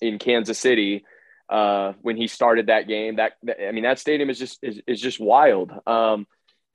[0.00, 1.04] in Kansas City
[1.48, 3.16] uh, when he started that game.
[3.16, 3.32] That,
[3.66, 5.72] I mean, that stadium is just, is, is just wild.
[5.86, 6.26] Um,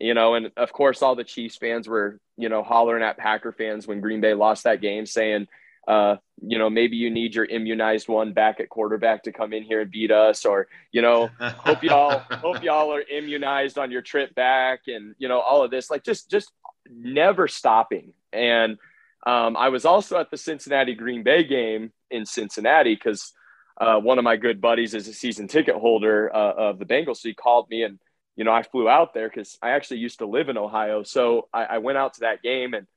[0.06, 3.52] you know, and of course, all the Chiefs fans were, you know, hollering at Packer
[3.52, 5.48] fans when Green Bay lost that game, saying,
[5.88, 9.64] uh, you know, maybe you need your immunized one back at quarterback to come in
[9.64, 14.04] here and beat us, or you know, hope y'all hope y'all are immunized on your
[14.04, 16.52] trip back, and you know, all of this, like just just
[16.88, 18.14] never stopping.
[18.32, 18.78] And
[19.26, 23.34] um, I was also at the Cincinnati Green Bay game in Cincinnati because
[23.82, 27.18] uh, one of my good buddies is a season ticket holder uh, of the Bengals,
[27.18, 27.98] so he called me and
[28.36, 31.04] you know, I flew out there because I actually used to live in Ohio.
[31.04, 32.88] So I, I went out to that game and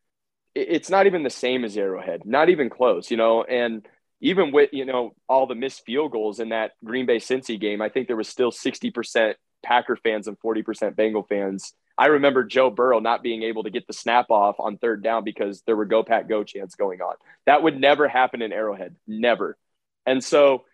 [0.54, 3.86] it, it's not even the same as Arrowhead, not even close, you know, and
[4.20, 7.80] even with, you know, all the missed field goals in that Green Bay Cincy game,
[7.80, 11.72] I think there was still 60% Packer fans and 40% Bengal fans.
[11.96, 15.24] I remember Joe Burrow not being able to get the snap off on third down
[15.24, 17.14] because there were go pack go chants going on.
[17.46, 19.56] That would never happen in Arrowhead, never.
[20.06, 20.64] And so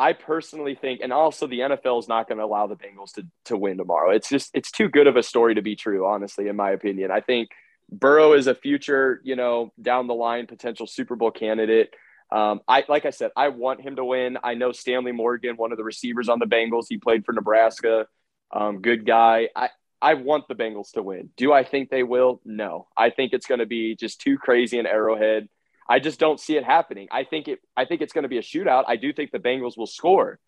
[0.00, 3.26] I personally think, and also the NFL is not going to allow the Bengals to,
[3.44, 4.10] to win tomorrow.
[4.12, 7.10] It's just, it's too good of a story to be true, honestly, in my opinion.
[7.10, 7.50] I think
[7.92, 11.92] Burrow is a future, you know, down the line potential Super Bowl candidate.
[12.32, 14.38] Um, I, like I said, I want him to win.
[14.42, 18.06] I know Stanley Morgan, one of the receivers on the Bengals, he played for Nebraska.
[18.50, 19.50] Um, good guy.
[19.54, 19.68] I,
[20.00, 21.28] I want the Bengals to win.
[21.36, 22.40] Do I think they will?
[22.46, 22.88] No.
[22.96, 25.50] I think it's going to be just too crazy in Arrowhead.
[25.90, 27.08] I just don't see it happening.
[27.10, 27.58] I think it.
[27.76, 28.84] I think it's going to be a shootout.
[28.86, 30.38] I do think the Bengals will score,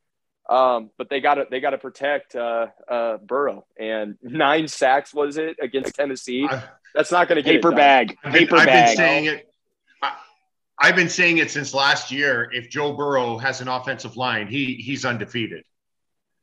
[0.48, 3.66] um, but they got to they got to protect uh, uh, Burrow.
[3.78, 6.46] And nine sacks was it against Tennessee?
[6.50, 6.62] I-
[6.94, 7.76] That's not going to get it Paper done.
[7.78, 9.48] bag, I've been, paper I've been saying it.
[10.02, 10.12] I,
[10.78, 12.48] I've been saying it since last year.
[12.52, 15.64] If Joe Burrow has an offensive line, he he's undefeated.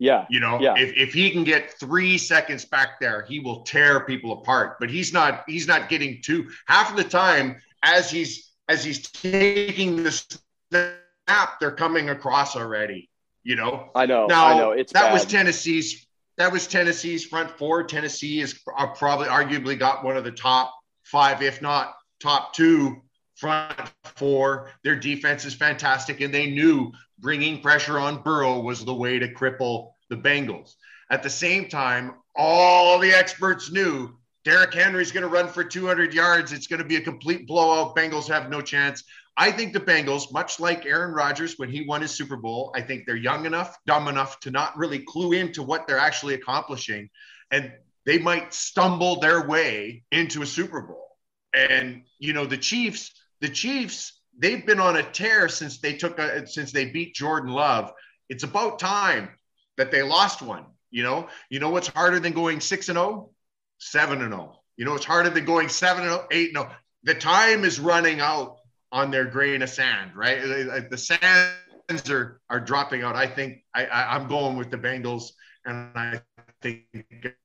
[0.01, 0.75] Yeah, You know, Yeah.
[0.77, 4.77] if, if he can get three seconds back there, he will tear people apart.
[4.79, 9.10] But he's not he's not getting two half of the time as he's as he's
[9.10, 13.10] taking the snap, they're coming across already.
[13.43, 14.27] You know, I know.
[14.27, 14.71] now I know.
[14.71, 15.13] It's that bad.
[15.13, 16.05] was Tennessee's
[16.38, 17.84] that was Tennessee's front four.
[17.84, 23.01] Tennessee is uh, probably arguably got one of the top five, if not top two
[23.36, 24.71] front four.
[24.84, 29.34] Their defense is fantastic, and they knew bringing pressure on Burrow was the way to
[29.34, 30.75] cripple the Bengals.
[31.10, 36.13] At the same time, all the experts knew Derrick Henry's going to run for 200
[36.13, 36.54] yards.
[36.54, 37.95] It's going to be a complete blowout.
[37.95, 39.04] Bengals have no chance.
[39.36, 42.82] I think the Bengals, much like Aaron Rodgers when he won his Super Bowl, I
[42.82, 47.10] think they're young enough, dumb enough to not really clue into what they're actually accomplishing.
[47.52, 47.71] And
[48.06, 51.08] they might stumble their way into a Super Bowl.
[51.54, 56.19] And, you know, the Chiefs, the Chiefs, they've been on a tear since they took
[56.19, 57.91] a, since they beat Jordan Love.
[58.30, 59.30] It's about time
[59.78, 60.65] that they lost one.
[60.91, 63.32] You know, you know what's harder than going six and oh?
[63.79, 64.55] Seven and oh.
[64.77, 66.69] You know, it's harder than going seven and oh, eight and oh.
[67.03, 68.57] The time is running out
[68.91, 70.89] on their grain of sand, right?
[70.89, 73.15] The sands are are dropping out.
[73.15, 75.31] I think I, I I'm going with the Bengals,
[75.65, 76.21] and I
[76.61, 76.85] think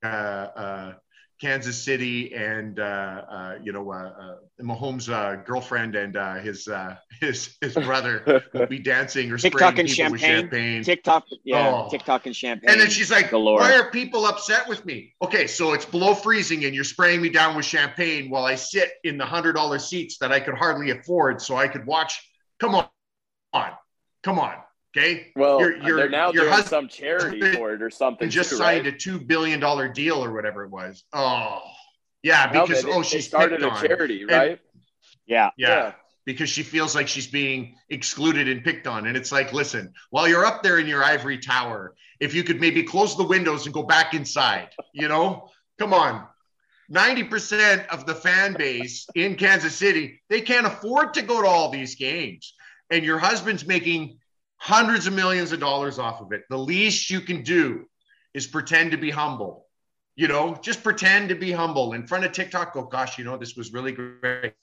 [0.03, 0.95] uh, uh,
[1.45, 6.67] Kansas City and uh, uh, you know uh, uh, Mahomes' uh, girlfriend and uh, his
[6.69, 10.49] uh, his his brother will be dancing or TikTok spraying and people with champagne.
[10.49, 10.85] champagne.
[10.85, 11.89] TikTok, yeah, Oh.
[11.91, 12.71] TikTok and champagne.
[12.71, 13.61] And then she's like, galore.
[13.61, 17.29] "Why are people upset with me?" Okay, so it's below freezing, and you're spraying me
[17.29, 20.93] down with champagne while I sit in the hundred dollar seats that I could hardly
[20.93, 22.27] afford, so I could watch.
[22.59, 22.89] Come on,
[23.53, 23.73] on,
[24.23, 24.64] come on.
[24.97, 27.91] Okay, Well, Your- uh, your- they're now your doing husband some charity for it or
[27.91, 28.31] something.
[28.31, 28.95] just too, signed right?
[28.95, 31.03] a two billion dollar deal or whatever it was.
[31.13, 31.63] Oh,
[32.23, 33.85] yeah, No, because they- oh, she started a on.
[33.85, 34.61] charity, And- right?
[35.27, 39.07] yeah, yeah, because she feels like she's being excluded and picked on.
[39.09, 42.61] And it's like, listen, while you're up there in your ivory tower, if you could
[42.61, 46.27] maybe close the windows and go back inside, you know, come on.
[46.91, 51.71] 90% of the fan base in Kansas City, they can't afford to go to all
[51.71, 52.55] these games.
[52.91, 54.19] And your husband's making
[54.65, 56.43] hundreds of millions of dollars off of it.
[56.49, 57.85] The least you can do
[58.33, 59.67] is pretend to be humble.
[60.17, 62.73] You know, just pretend to be humble in front of TikTok.
[62.73, 64.55] Go, gosh, you know, this was really great.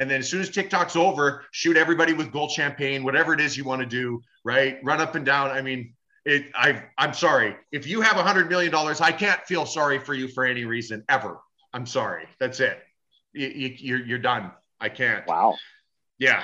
[0.00, 3.56] And then as soon as TikTok's over, shoot everybody with gold champagne, whatever it is
[3.56, 4.78] you want to do, right?
[4.82, 5.52] Run up and down.
[5.52, 6.46] I mean, it.
[6.56, 6.82] I.
[6.98, 7.54] I'm sorry.
[7.70, 10.64] If you have a hundred million dollars, I can't feel sorry for you for any
[10.64, 11.38] reason ever.
[11.72, 12.26] I'm sorry.
[12.40, 12.76] That's it.
[13.32, 14.50] You, you, you're you're done.
[14.80, 15.24] I can't.
[15.28, 15.54] wow.
[16.18, 16.42] Yeah.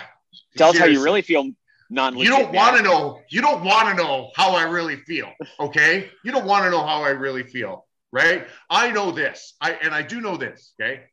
[0.56, 1.50] Tell us how you really feel.
[1.90, 2.16] Non.
[2.18, 3.20] You don't want to know.
[3.30, 5.32] You don't want to know how I really feel.
[5.58, 6.10] Okay.
[6.24, 7.86] You don't want to know how I really feel.
[8.12, 8.46] Right.
[8.68, 9.54] I know this.
[9.60, 10.74] I and I do know this.
[10.80, 11.04] Okay.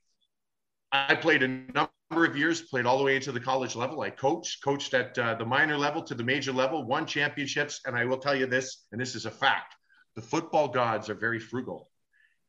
[0.92, 4.02] I played a number of years, played all the way into the college level.
[4.02, 7.82] I coached, coached at uh, the minor level to the major level, won championships.
[7.86, 9.76] And I will tell you this, and this is a fact:
[10.16, 11.90] the football gods are very frugal.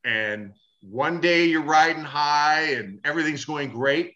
[0.05, 4.15] And one day you're riding high and everything's going great,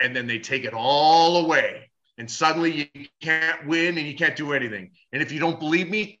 [0.00, 1.89] and then they take it all away
[2.20, 4.90] and suddenly you can't win and you can't do anything.
[5.10, 6.20] And if you don't believe me,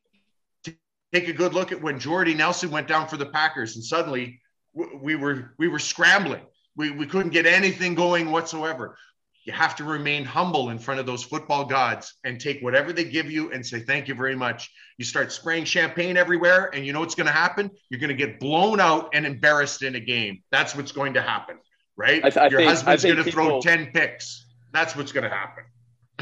[1.12, 4.40] take a good look at when Jordy Nelson went down for the Packers, and suddenly
[4.74, 6.40] we were we were scrambling.
[6.74, 8.96] We, we couldn't get anything going whatsoever.
[9.44, 13.04] You have to remain humble in front of those football gods and take whatever they
[13.04, 14.70] give you and say thank you very much.
[14.96, 17.70] You start spraying champagne everywhere, and you know what's going to happen?
[17.90, 20.42] You're going to get blown out and embarrassed in a game.
[20.50, 21.58] That's what's going to happen,
[21.96, 22.24] right?
[22.24, 24.46] I I Your think- husband's going to throw ten picks.
[24.72, 25.64] That's what's going to happen.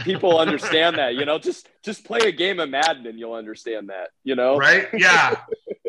[0.05, 1.39] People understand that, you know.
[1.39, 4.57] Just just play a game of Madden and you'll understand that, you know.
[4.57, 4.89] right?
[4.93, 5.37] Yeah,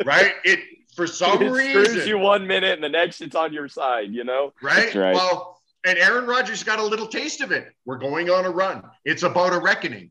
[0.04, 0.34] right.
[0.44, 0.60] It
[0.94, 4.12] for some it screws reason, you one minute and the next it's on your side,
[4.12, 4.52] you know.
[4.62, 4.94] right?
[4.94, 5.14] Right.
[5.14, 7.66] Well, and Aaron Rodgers got a little taste of it.
[7.84, 8.82] We're going on a run.
[9.04, 10.10] It's about a reckoning.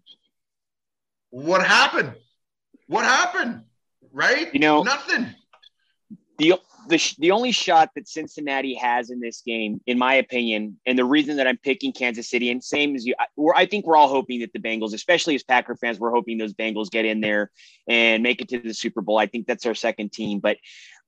[1.29, 2.13] What happened?
[2.87, 3.63] What happened?
[4.11, 4.51] Right?
[4.53, 5.27] You know- nothing.
[6.39, 6.55] the
[6.89, 11.05] the the only shot that Cincinnati has in this game, in my opinion, and the
[11.05, 14.07] reason that I'm picking Kansas City, and same as you, I, I think we're all
[14.07, 17.51] hoping that the Bengals, especially as Packer fans, we're hoping those Bengals get in there
[17.87, 19.17] and make it to the Super Bowl.
[19.17, 20.39] I think that's our second team.
[20.39, 20.57] But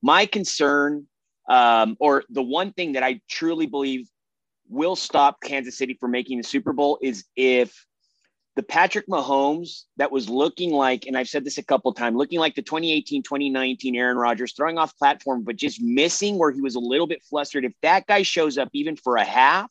[0.02, 1.06] my concern,
[1.48, 4.08] um, or the one thing that I truly believe
[4.68, 7.86] will stop Kansas City from making the Super Bowl is if
[8.54, 12.16] the Patrick Mahomes that was looking like, and I've said this a couple of times,
[12.16, 16.60] looking like the 2018, 2019 Aaron Rodgers, throwing off platform, but just missing where he
[16.60, 17.64] was a little bit flustered.
[17.64, 19.70] If that guy shows up even for a half,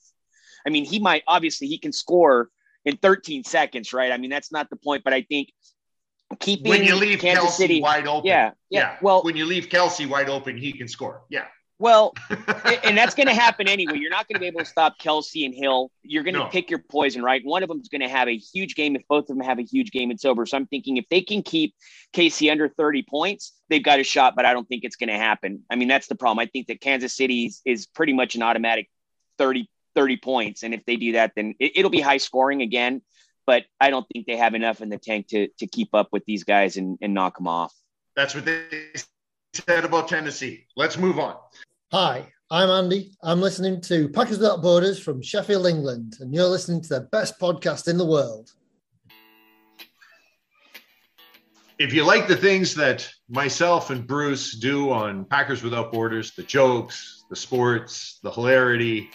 [0.66, 2.50] I mean, he might obviously he can score
[2.84, 4.12] in 13 seconds, right?
[4.12, 5.50] I mean, that's not the point, but I think
[6.40, 9.70] keeping When you leave Kansas Kelsey City, wide open, yeah, yeah, well, when you leave
[9.70, 11.24] Kelsey wide open, he can score.
[11.30, 11.46] Yeah,
[11.82, 12.14] well,
[12.84, 13.98] and- that's going to happen anyway.
[13.98, 15.92] You're not going to be able to stop Kelsey and Hill.
[16.04, 16.46] You're going to No.
[16.48, 17.42] pick your poison, right?
[17.44, 19.60] One of them is going to have a huge game if both of them have
[19.60, 20.12] a huge game.
[20.12, 20.46] It's over.
[20.46, 21.74] So I'm thinking if they can keep
[22.14, 25.18] Casey under 30 points, they've got a shot, but I don't think it's going to
[25.18, 25.64] happen.
[25.70, 26.40] I mean, that's the problem.
[26.40, 28.90] I think that Kansas City is, is pretty much an automatic
[29.38, 30.64] 30, 30 points.
[30.64, 33.02] And if they do that, then it, it'll be high scoring again.
[33.48, 36.24] But I don't think they have enough in the tank to, to keep up with
[36.26, 37.74] these guys and, and knock them off.
[38.16, 38.62] that's what they
[39.54, 40.66] said about Tennessee.
[40.78, 41.36] Let's move on.
[41.94, 43.12] Hi, I'm Andy.
[43.22, 47.38] I'm listening to Packers Without Borders from Sheffield, England, and you're listening to the best
[47.38, 48.54] podcast in the world.
[51.80, 56.44] if you like the things that myself and Bruce do on Packers Without Borders, the
[56.44, 59.10] jokes, the sports, the hilarity,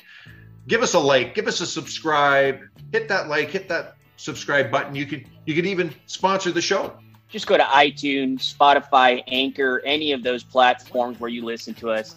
[0.69, 2.61] give us a like, give us a subscribe,
[2.93, 4.95] hit that like, hit that subscribe button.
[4.95, 6.95] You can you can even sponsor the show.
[7.31, 12.17] just go to iTunes, Spotify, Anchor, any of those platforms where you listen to us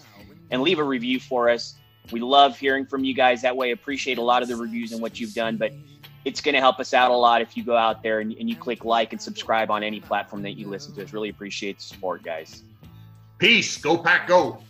[0.51, 1.75] and leave a review for us.
[2.11, 3.71] We love hearing from you guys that way.
[3.71, 5.71] Appreciate a lot of the reviews and what you've done, but
[6.25, 8.49] it's going to help us out a lot if you go out there and, and
[8.49, 11.13] you click like and subscribe on any platform that you listen to us.
[11.13, 12.63] Really appreciate the support, guys.
[13.37, 13.77] Peace.
[13.77, 14.61] Go pack go.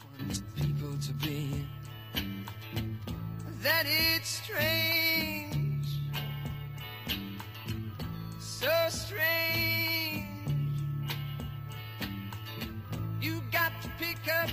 [0.56, 1.66] people to be
[3.62, 5.86] that it's strange
[8.40, 10.26] so strange
[13.22, 14.50] you got to pick up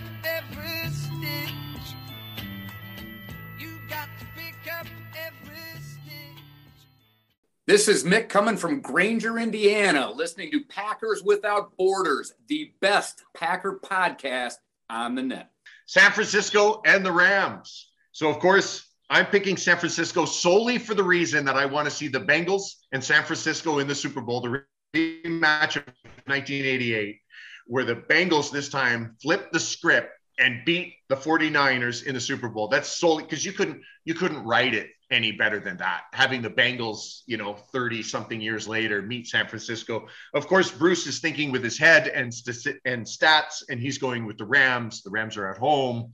[7.66, 13.80] This is Mick coming from Granger, Indiana, listening to Packers Without Borders, the best Packer
[13.84, 14.54] podcast
[14.88, 15.50] on the net.
[15.86, 17.90] San Francisco and the Rams.
[18.12, 21.90] So, of course, I'm picking San Francisco solely for the reason that I want to
[21.90, 24.62] see the Bengals and San Francisco in the Super Bowl, the
[24.94, 25.86] rematch of
[26.26, 27.18] 1988,
[27.66, 32.48] where the Bengals this time flipped the script and beat the 49ers in the Super
[32.48, 32.68] Bowl.
[32.68, 36.02] That's solely because you couldn't you couldn't write it any better than that.
[36.12, 40.06] Having the Bengals, you know, 30 something years later meet San Francisco.
[40.34, 44.26] Of course, Bruce is thinking with his head and st- and stats and he's going
[44.26, 45.02] with the Rams.
[45.02, 46.12] The Rams are at home.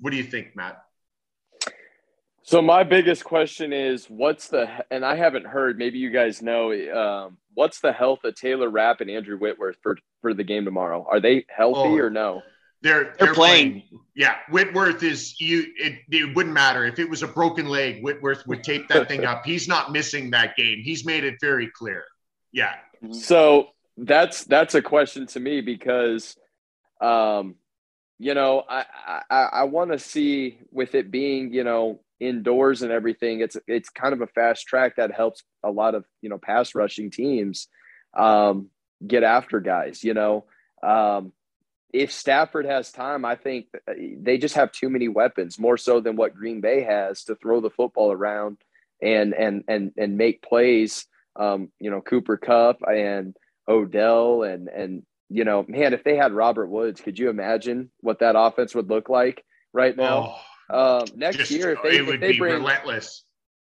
[0.00, 0.82] What do you think, Matt?
[2.42, 5.78] So my biggest question is, what's the and I haven't heard.
[5.78, 6.72] Maybe you guys know.
[6.72, 11.06] Um, what's the health of Taylor Rapp and Andrew Whitworth for for the game tomorrow?
[11.08, 11.98] Are they healthy Oh.
[11.98, 12.42] or no?
[12.84, 13.82] They're They're playing.
[14.14, 15.64] Yeah, Whitworth is you.
[15.76, 18.04] It, it wouldn't matter if it was a broken leg.
[18.04, 19.42] Whitworth would tape that thing up.
[19.46, 20.82] He's not missing that game.
[20.84, 22.04] He's made it very clear.
[22.52, 22.74] Yeah,
[23.10, 26.36] So that's that's a question to me because,
[27.00, 27.54] um,
[28.18, 28.84] you know, I
[29.30, 33.40] I, I want to see with it being you know indoors and everything.
[33.40, 36.74] It's it's kind of a fast track that helps a lot of you know pass
[36.74, 37.68] rushing teams
[38.14, 38.68] um,
[39.04, 40.04] get after guys.
[40.04, 40.44] You know,
[40.82, 41.32] um,
[41.94, 43.66] if Stafford has time, I think
[44.18, 47.60] they just have too many weapons, more so than what Green Bay has to throw
[47.60, 48.58] the football around
[49.00, 51.06] and and and and make plays.
[51.36, 53.36] Um, you know, Cooper Kupp and
[53.68, 58.18] Odell and and you know, man, if they had Robert Woods, could you imagine what
[58.18, 60.36] that offense would look like right now?
[60.68, 63.22] Oh, um, next just- year, if they, if they bring relentless.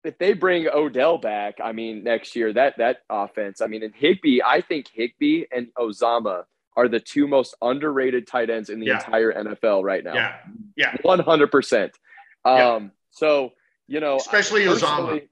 [0.05, 3.95] if they bring Odell back, I mean, next year that that offense, I mean, and
[3.97, 6.45] Higbee, I think Higbee and Uzomah
[6.77, 8.95] are the two most underrated tight ends in the Yeah.
[8.95, 10.15] entire NFL right now.
[10.15, 10.37] Yeah,
[10.77, 10.97] yeah.
[11.03, 11.93] one hundred percent.
[12.45, 12.75] Yeah.
[12.75, 13.53] Um, so
[13.89, 15.23] you know, Especially Uzomah.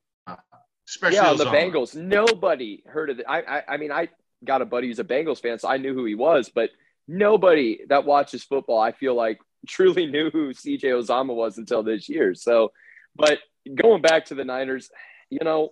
[0.88, 1.94] Especially yeah, the Bengals.
[1.94, 3.26] Nobody heard of it.
[3.29, 4.09] I, I, I mean, I
[4.44, 6.70] got a buddy who's a Bengals fan, so I knew who he was, but
[7.07, 12.09] nobody that watches football, I feel like, truly knew who CJ Uzomah was until this
[12.09, 12.35] year.
[12.35, 12.72] So,
[13.14, 13.38] but
[13.72, 14.90] going back to the Niners,
[15.29, 15.70] you know,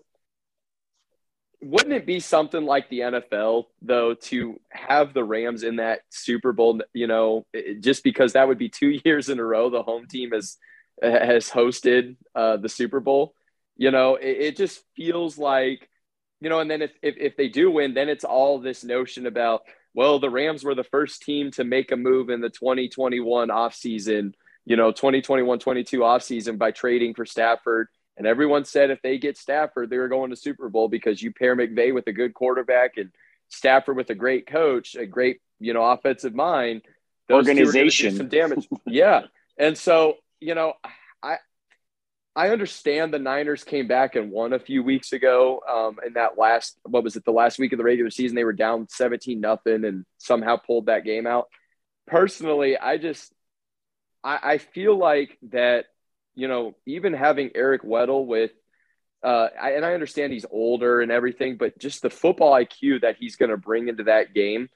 [1.61, 6.53] wouldn't it be something like the NFL though to have the Rams in that Super
[6.53, 6.81] Bowl?
[6.93, 7.47] You know,
[7.81, 10.57] just because that would be two years in a row the home team has
[11.03, 13.35] has hosted uh, the Super Bowl.
[13.77, 15.89] You know, it, it just feels like,
[16.41, 19.27] you know, and then if, if if they do win, then it's all this notion
[19.27, 19.63] about
[19.95, 24.33] well, the Rams were the first team to make a move in the 2021 offseason,
[24.65, 27.89] you know, 2021 22 offseason by trading for Stafford.
[28.19, 31.33] And everyone said if they get Stafford, they were going to Super Bowl because you
[31.33, 33.11] pair McVay with a good quarterback and
[33.49, 36.83] Stafford with a great coach, a great, you know, offensive mind.
[37.29, 38.17] those two are gonna do Organization.
[38.17, 38.69] Some damage.
[38.87, 39.23] yeah.
[39.57, 40.75] And so, you know,
[41.23, 41.37] I
[42.35, 45.61] I understand the Niners came back and won a few weeks ago.
[45.69, 48.45] Um, in that last, what was it, the last week of the regular season, they
[48.45, 51.49] were down 17 nothing and somehow pulled that game out.
[52.07, 53.33] Personally, I just
[54.23, 55.87] I, I feel like that,
[56.39, 58.53] you know, even having Eric Weddle with
[59.25, 63.17] uh, I, and I understand he's older and everything, but just the football IQ that
[63.19, 64.69] he's going to bring into that game,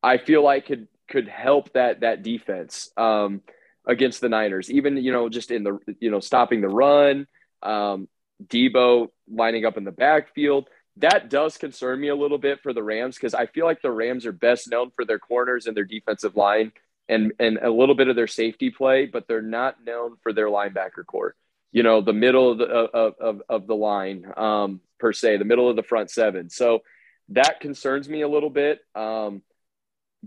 [0.00, 3.42] I feel like could could help that that defense um,
[3.84, 4.70] against the Niners.
[4.70, 7.26] Even you know, just in the you know stopping the run,
[7.64, 8.06] um,
[8.46, 10.68] Debo lining up in the backfield.
[10.98, 13.90] That does concern me a little bit for the Rams because I feel like the
[13.90, 16.70] Rams are best known for their corners and their defensive line
[17.08, 20.48] and and a little bit of their safety play, but they're not known for their
[20.48, 21.34] linebacker core.
[21.72, 25.44] You know the middle of the of, of, of the line um, per se the
[25.44, 26.50] middle of the front seven.
[26.50, 26.82] So
[27.30, 29.42] that concerns me a little bit um,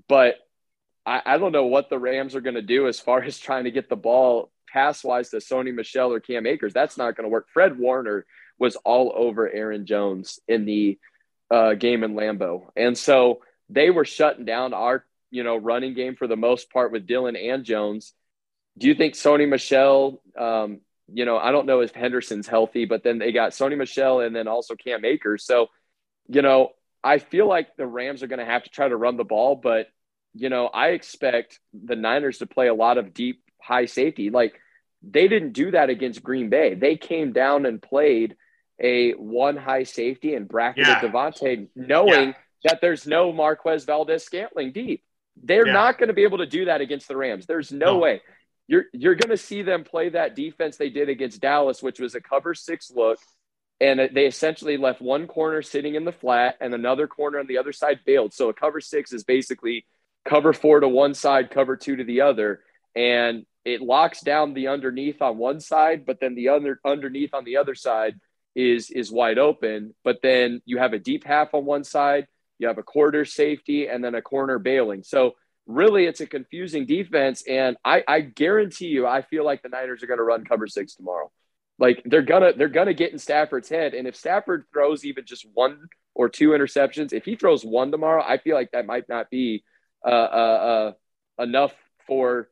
[0.08, 0.36] but
[1.06, 3.66] I, I don't know what the rams are going to do as far as trying
[3.66, 6.74] to get the ball pass wise to Sony Michel or cam akers.
[6.74, 7.48] That's not going to work.
[7.54, 8.26] Fred warner
[8.58, 10.98] was all over aaron jones in the
[11.52, 12.70] uh, game in lambeau.
[12.76, 15.06] And so they were shutting down our
[15.36, 18.14] you know running game for the most part with Dillon and jones
[18.78, 20.82] do you think Sony Michel um,
[21.14, 24.36] you know, I don't know if Henderson's healthy, but then they got Sony Michel and
[24.36, 25.46] then also Cam Akers.
[25.46, 25.68] So,
[26.28, 26.72] you know,
[27.04, 29.56] I feel like the Rams are going to have to try to run the ball,
[29.56, 29.88] but,
[30.34, 34.32] you know, I expect the Niners to play a lot of deep, high safety.
[34.32, 34.60] Like
[35.04, 36.74] they didn't do that against Green Bay.
[36.74, 38.36] They came down and played
[38.82, 41.02] a one high safety and bracketed Yeah.
[41.02, 42.34] Davante, knowing Yeah.
[42.64, 45.04] that there's no Marquez Valdes-Scantling deep.
[45.42, 45.74] They're Yeah.
[45.74, 47.46] not going to be able to do that against the Rams.
[47.46, 48.00] There's no, No.
[48.00, 48.22] way
[48.68, 52.16] you're you're going to see them play that defense they did against Dallas, which was
[52.16, 53.20] a cover six look,
[53.80, 57.58] and they essentially left one corner sitting in the flat and another corner on the
[57.58, 58.34] other side bailed.
[58.34, 59.86] So a cover six is basically
[60.24, 62.62] cover four to one side, cover two to the other,
[62.96, 67.44] and it locks down the underneath on one side, but then the other underneath on
[67.44, 68.16] the other side
[68.56, 72.26] is is wide open, but then you have a deep half on one side,
[72.60, 75.03] you have a quarter safety, and then a corner bailing.
[75.03, 75.36] So
[75.66, 80.03] really, it's a confusing defense, and I, I guarantee you, I feel like the Niners
[80.03, 81.32] are going to run cover six tomorrow.
[81.78, 85.45] Like they're gonna they're gonna get in Stafford's head, and if Stafford throws even just
[85.53, 89.30] one or two interceptions, if he throws one tomorrow, I feel like that might not
[89.30, 89.64] be
[90.06, 90.93] uh, uh,
[91.38, 91.74] uh, enough
[92.08, 92.47] for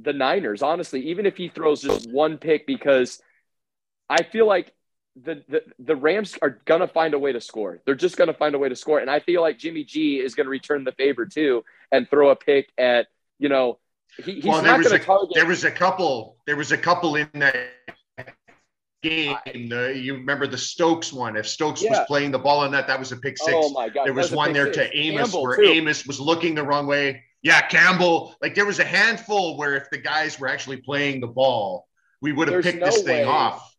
[0.00, 0.62] the Niners.
[0.62, 3.20] Honestly, even if he throws just one pick, because
[4.08, 4.72] I feel like
[5.16, 6.50] the, the, the Rams are
[6.80, 7.80] to find a way to score.
[7.86, 8.98] They're just to find a way to score.
[8.98, 12.36] And I feel like Jimmy G is to return the favor too and throw a
[12.36, 13.06] pick at,
[13.38, 13.78] you know,
[14.16, 15.30] he, he's well, not going a, target.
[15.34, 17.54] There was a couple, there was a couple in that
[19.02, 19.36] game.
[19.44, 21.36] The, you remember the Stokes one.
[21.36, 21.90] If Stokes Yeah.
[21.90, 23.52] was playing the ball on that, that was a pick six.
[23.52, 24.06] Oh my God.
[24.06, 24.88] there that was one there six.
[24.88, 25.62] to Amos Campbell, where too.
[25.64, 27.22] Amos was looking the wrong way.
[27.42, 28.34] Yeah, Campbell.
[28.40, 31.86] Like there was a handful where if the guys were actually playing the ball,
[32.20, 33.24] we would have picked no this thing way.
[33.24, 33.73] off.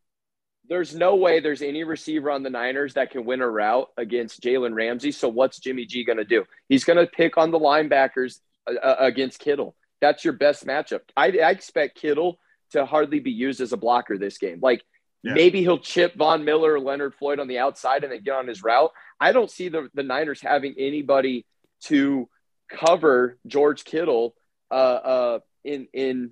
[0.68, 4.42] There's no way there's any receiver on the Niners that can win a route against
[4.42, 5.12] Jalen Ramsey.
[5.12, 6.46] So what's Jimmy G going to do?
[6.70, 9.76] He's going to pick on the linebackers uh, uh, against Kittle.
[10.02, 11.02] That's your best matchup.
[11.16, 12.40] I, I expect Kittle
[12.72, 14.60] to hardly be used as a blocker this game.
[14.62, 14.82] Like
[15.24, 15.34] Yeah.
[15.34, 18.48] maybe he'll chip Von Miller or Leonard Floyd on the outside and then get on
[18.48, 18.92] his route.
[19.20, 21.46] I don't see the, the Niners having anybody
[21.84, 22.28] to
[22.70, 24.36] cover George Kittle
[24.72, 26.32] uh, uh, in in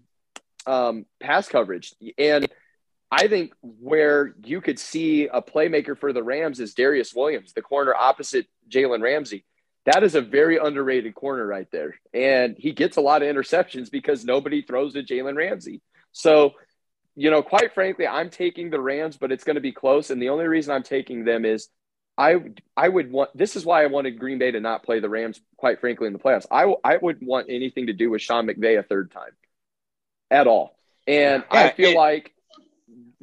[0.66, 1.94] um, pass coverage.
[2.18, 2.48] And
[3.14, 7.62] I think where you could see a playmaker for the Rams is Darious Williams, the
[7.62, 9.46] corner opposite Jalen Ramsey.
[9.86, 11.94] That is a very underrated corner right there.
[12.12, 15.82] And he gets a lot of interceptions because nobody throws to Jalen Ramsey.
[16.12, 16.54] So,
[17.16, 20.10] you know, quite frankly, I'm taking the Rams, but it's going to be close.
[20.10, 21.68] And the only reason I'm taking them is
[22.18, 22.38] I
[22.76, 25.40] I would want this is why I wanted Green Bay to not play the Rams,
[25.58, 26.48] quite frankly, in the playoffs.
[26.50, 29.34] I, I wouldn't want anything to do with Sean McVay a third time
[30.32, 30.76] at all.
[31.06, 32.34] And I feel it- like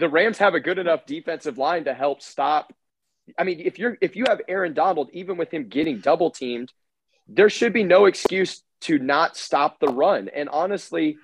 [0.01, 2.72] the Rams have a good enough defensive line to help stop.
[3.38, 6.72] I mean, if you're if you have Aaron Donald, even with him getting double teamed,
[7.28, 10.28] there should be no excuse to not stop the run.
[10.34, 11.18] And honestly,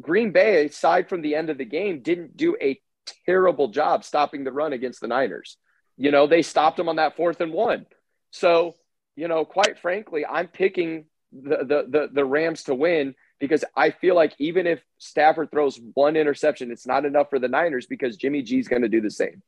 [0.00, 2.80] Green Bay, aside from the end of the game, didn't do a
[3.26, 5.58] terrible job stopping the run against the Niners.
[5.98, 7.86] You know, they stopped them on that fourth and one.
[8.30, 8.74] So,
[9.14, 13.90] you know, quite frankly, I'm picking the the the, the Rams to win because I
[13.90, 18.16] feel like even if Stafford throws one interception, it's not enough for the Niners because
[18.16, 19.42] Jimmy G's going to do the same.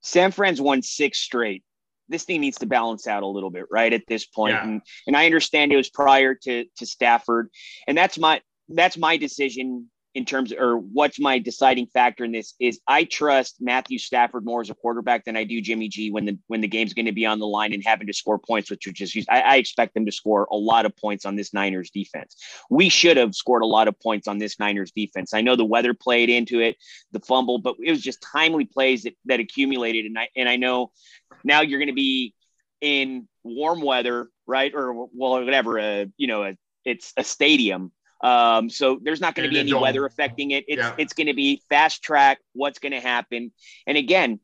[0.00, 1.64] San Fran's won six straight.
[2.08, 3.92] This thing needs to balance out a little bit, right?
[3.92, 4.54] At this point.
[4.54, 4.62] Yeah.
[4.62, 7.50] And and I understand it was prior to to Stafford.
[7.88, 12.54] And that's my that's my decision in terms or what's my deciding factor in this
[12.58, 16.24] is I trust Matthew Stafford more as a quarterback than I do Jimmy G when
[16.24, 18.68] the when the game's going to be on the line and having to score points,
[18.68, 21.54] which are just I, I expect them to score a lot of points on this
[21.54, 22.34] Niners defense.
[22.68, 25.34] We should have scored a lot of points on this Niners defense.
[25.34, 26.78] I know the weather played into it,
[27.12, 30.06] the fumble, but it was just timely plays that, that accumulated.
[30.06, 30.90] And I and I know
[31.44, 32.34] now you're going to be
[32.80, 34.74] in warm weather, right?
[34.74, 35.78] Or well, whatever.
[35.78, 37.92] Uh, you know, a, it's a stadium.
[38.20, 40.64] Um, so there's not going to be any weather affecting it.
[40.68, 40.94] It's Yeah.
[40.98, 42.38] it's going to be fast track.
[42.52, 43.52] What's going to happen?
[43.86, 44.40] And again,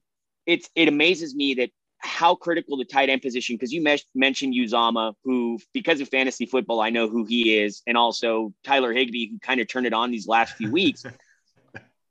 [0.46, 4.54] it's it amazes me that how critical the tight end position because you mes- mentioned
[4.54, 9.30] Uzomah, who because of fantasy football, I know who he is, and also Tyler Higbee,
[9.30, 11.04] who kind of turned it on these last few weeks.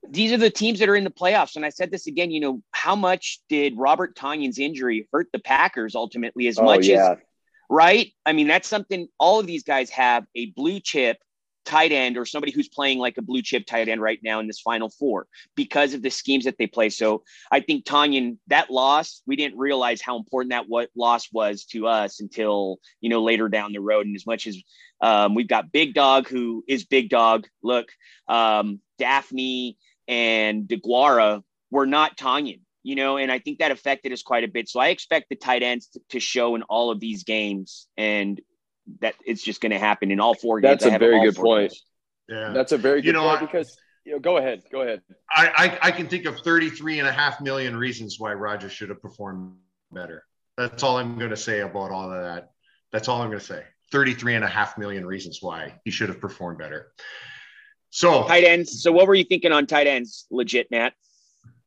[0.10, 1.56] These are the teams that are in the playoffs.
[1.56, 5.40] And I said this again, you know, how much did Robert Tonyan's injury hurt the
[5.40, 7.12] Packers ultimately as Oh, much yeah.
[7.14, 7.18] as
[7.70, 8.12] right?
[8.26, 11.18] I mean, that's something all of these guys have a blue chip
[11.66, 14.48] tight end or somebody who's playing like a blue chip tight end right now in
[14.48, 16.90] this final four because of the schemes that they play.
[16.90, 21.66] So I think Tonyan, that loss, we didn't realize how important that what loss was
[21.66, 24.06] to us until, you know, later down the road.
[24.06, 24.62] And as much as
[25.02, 27.88] um, we've got Big Dog, who is Big Dog, look,
[28.28, 29.76] um, Dafney
[30.08, 32.60] and DeGuara were not Tonyan.
[32.86, 34.68] You know, and I think that affected us quite a bit.
[34.68, 38.42] So I expect the tight ends to, to show in all of these games, and
[39.02, 40.82] that it's just going to happen in all four games.
[40.84, 41.72] That's a very good point.
[41.72, 41.86] games.
[42.30, 42.52] Yeah.
[42.54, 45.02] That's a very You know, point I- because you know, go ahead, go ahead.
[45.32, 48.90] I, I, I can think of 33 and a half million reasons why Roger should
[48.90, 49.54] have performed
[49.94, 50.26] better.
[50.58, 52.50] That's all I'm going to say about all of that.
[52.92, 53.64] That's all I'm going to say.
[53.94, 56.92] 33 and a half million reasons why he should have performed better.
[57.92, 58.82] So Tight ends.
[58.84, 60.26] So what were you thinking on tight ends?
[60.32, 60.94] Legit, Matt.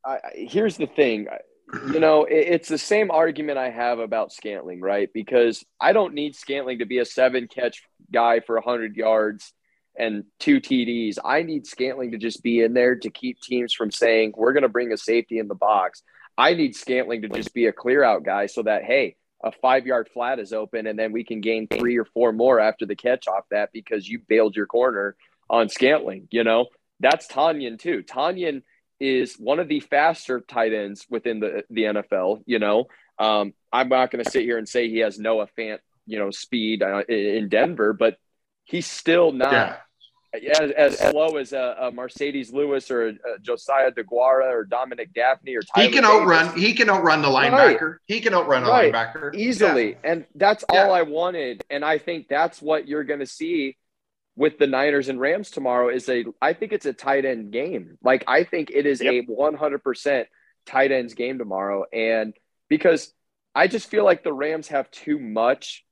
[0.05, 1.29] I, I- here's the thing.
[1.73, 5.11] You know, it, it's the same argument I have about Scantling, right?
[5.13, 9.53] Because I don't need Scantling to be a seven catch guy for 100 yards
[9.99, 11.19] and two TDs.
[11.25, 14.63] I need Scantling to just be in there to keep teams from saying, we're going
[14.63, 16.03] to bring a safety in the box.
[16.39, 19.87] I need Scantling to just be a clear out guy so that, hey, a five
[19.87, 22.97] yard flat is open and then we can gain three or four more after the
[22.97, 25.17] catch off that because you bailed your corner
[25.49, 26.29] on Scantling.
[26.31, 26.67] You know,
[27.01, 28.03] that's Tonyan too.
[28.03, 28.63] Tonyan
[29.01, 32.43] is one of the faster tight ends within the the NFL.
[32.47, 32.87] You know,
[33.19, 36.31] um, I'm not going to sit here and say he has Noah Fant, you know,
[36.31, 38.17] speed uh, in Denver, but
[38.65, 39.77] he's still not Yeah.
[40.61, 45.57] as, as slow as a, a Marcedes Lewis or a, Josiah DeGuara or Dominic Dafney
[45.57, 46.21] or Tyler He can Davis.
[46.21, 46.59] outrun.
[46.59, 47.53] He can outrun the Right.
[47.79, 47.97] linebacker.
[48.07, 48.93] He can outrun a Right.
[48.93, 49.97] linebacker easily.
[50.05, 50.85] And that's Yeah.
[50.85, 51.65] all I wanted.
[51.71, 53.77] And I think that's what you're going to see
[54.37, 57.97] with the Niners and Rams tomorrow is a I think it's a tight end game.
[58.03, 60.25] Like I think it is a 100%
[60.67, 62.35] tight ends game tomorrow and
[62.69, 63.13] because
[63.55, 65.85] I just feel like the Rams have too much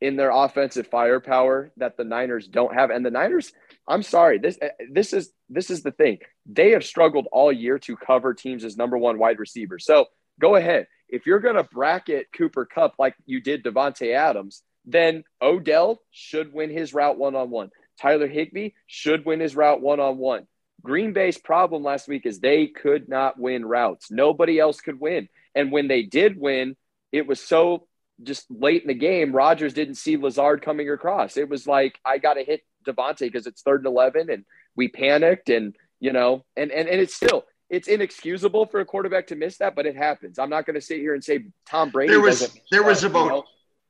[0.00, 3.52] in their offensive firepower that the Niners don't have and the Niners
[3.88, 6.18] I'm sorry this uh, this is this is the thing.
[6.44, 9.78] They have struggled all year to cover teams as number 1 wide receiver.
[9.78, 10.06] So
[10.40, 10.88] go ahead.
[11.08, 16.52] If you're going to bracket Cooper Kupp like you did Davante Adams, then Odell should
[16.52, 17.70] win his route one on one.
[18.00, 20.46] Tyler Higbee should win his route one on one.
[20.82, 24.10] Green Bay's problem last week is they could not win routes.
[24.10, 25.28] Nobody else could win.
[25.54, 26.76] And when they did win,
[27.10, 27.88] it was so
[28.22, 31.36] just late in the game, Rodgers didn't see Lazard coming across.
[31.36, 34.44] It was like, I got to hit Davante because it's third and 11 and
[34.76, 39.28] we panicked and, you know, and, and, and it's still, it's inexcusable for a quarterback
[39.28, 40.38] to miss that, but it happens.
[40.38, 42.12] I'm not going to sit here and say Tom Brady.
[42.12, 43.44] There was there was you about know?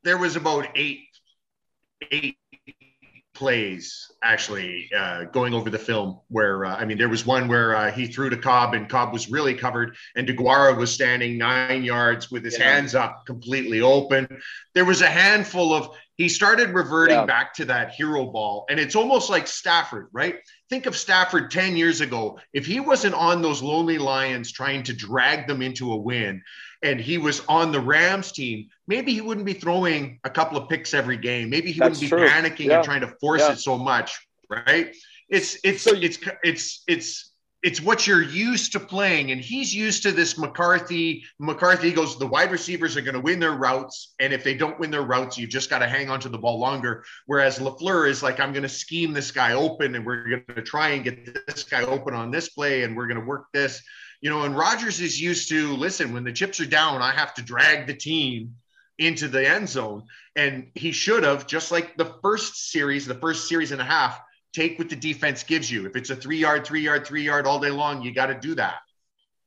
[0.07, 1.01] There was about eight
[2.13, 2.37] eight
[3.35, 7.75] plays actually uh, going over the film where uh, I mean there was one where
[7.77, 11.83] uh, he threw to Cobb and Cobb was really covered and DeGuara was standing nine
[11.85, 12.71] yards with his Yeah.
[12.73, 14.27] hands up completely open.
[14.75, 17.27] There was a handful of he started reverting Yeah.
[17.27, 20.37] back to that hero ball and it's almost like Stafford, right?
[20.71, 22.39] Think of Stafford 10 years ago.
[22.55, 26.43] If he wasn't on those lonely lions trying to drag them into a win,
[26.83, 30.69] and he was on the Rams team, maybe he wouldn't be throwing a couple of
[30.69, 31.51] picks every game.
[31.51, 32.29] Maybe he That's wouldn't be true.
[32.29, 32.77] panicking Yeah.
[32.77, 33.53] and trying to force Yeah.
[33.53, 34.95] it so much, right?
[35.29, 40.05] It's it's So it's it's it's it's what you're used to playing, and he's used
[40.05, 41.25] to this McCarthy.
[41.41, 44.79] McCarthy goes, the wide receivers are going to win their routes, and if they don't
[44.79, 47.03] win their routes, you just got to hang on to the ball longer.
[47.25, 50.63] Whereas Lafleur is like, I'm going to scheme this guy open, and we're going to
[50.63, 53.83] try and get this guy open on this play, and we're going to work this
[54.27, 57.33] you know, and Rodgers is used to listen, when the chips are down, I have
[57.35, 58.57] to drag the team
[58.99, 60.03] into the end zone.
[60.35, 64.21] And he should have, just like the first series, the first series and a half,
[64.53, 65.87] take what the defense gives you.
[65.87, 68.35] If it's a three yard, three yard, three yard all day long, you got to
[68.35, 68.79] do that.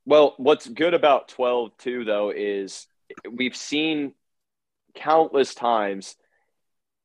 [0.05, 2.87] Well, what's good about 12 too, though, is
[3.29, 4.13] we've seen
[4.95, 6.15] countless times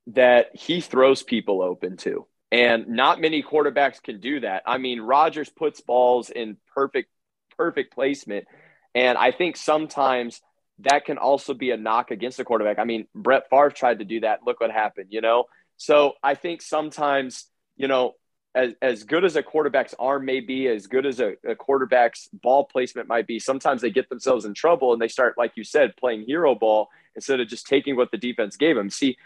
[0.06, 2.28] that he throws people open too.
[2.52, 4.62] And not many quarterbacks can do that.
[4.64, 7.10] I mean, Rodgers puts balls in perfect,
[7.56, 8.46] perfect placement.
[8.94, 10.40] And I think sometimes
[10.80, 12.78] that can also be a knock against the quarterback.
[12.78, 14.40] I mean, Brett Favre tried to do that.
[14.46, 15.44] Look what happened, you know?
[15.76, 17.46] So I think sometimes,
[17.76, 18.14] you know,
[18.54, 22.28] as, as good as a quarterback's arm may be, as good as a, a quarterback's
[22.32, 25.64] ball placement might be, sometimes they get themselves in trouble and they start, like you
[25.64, 28.90] said, playing hero ball instead of just taking what the defense gave them.
[28.90, 29.16] See,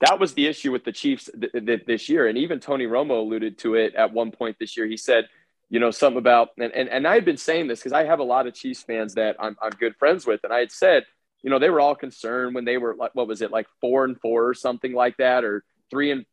[0.00, 2.28] that was the issue with the Chiefs th- th- this year.
[2.28, 4.86] And even Tony Romo alluded to it at one point this year.
[4.86, 5.26] He said,
[5.68, 8.20] you know, something about, and, and, and I had been saying this because I have
[8.20, 10.40] a lot of Chiefs fans that I'm, I'm good friends with.
[10.44, 11.04] And I had said,
[11.42, 14.04] you know, they were all concerned when they were like, what was it, like four
[14.04, 16.24] and four or something like that, or three and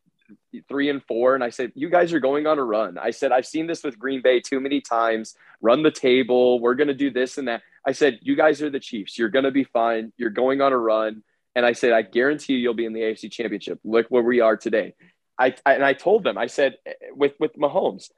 [0.67, 1.35] three and four.
[1.35, 2.97] And I said, you guys are going on a run.
[2.97, 5.35] I said, I've seen this with Green Bay too many times.
[5.61, 6.59] Run the table.
[6.59, 7.61] We're going to do this and that.
[7.85, 9.17] I said, you guys are the Chiefs.
[9.17, 10.13] You're going to be fine.
[10.17, 11.23] You're going on a run.
[11.55, 13.79] And I said, I guarantee you, you'll be in the AFC Championship.
[13.83, 14.95] Look where we are today.
[15.37, 18.09] I, I and I told them, I said, eh, eh, with with Mahomes,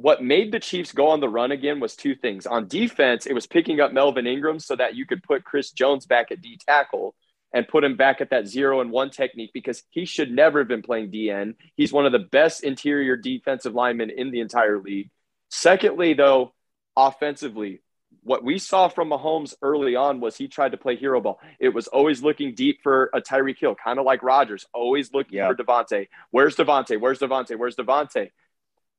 [0.00, 2.46] what made the Chiefs go on the run again was two things.
[2.46, 6.06] On defense, it was picking up Melvin Ingram so that you could put Chris Jones
[6.06, 7.14] back at D tackle
[7.52, 10.68] and put him back at that zero and one technique because he should never have
[10.68, 11.54] been playing DN.
[11.76, 15.10] He's one of the best interior defensive linemen in the entire league.
[15.50, 16.52] Secondly, though,
[16.96, 17.80] offensively,
[18.22, 21.40] what we saw from Mahomes early on was he tried to play hero ball.
[21.58, 25.38] It was always looking deep for a Tyreek Hill, kind of like Rodgers, always looking
[25.38, 25.48] Yeah.
[25.48, 26.08] for Davante.
[26.30, 27.00] Where's Davante?
[27.00, 27.56] Where's Davante?
[27.58, 28.30] Where's Davante?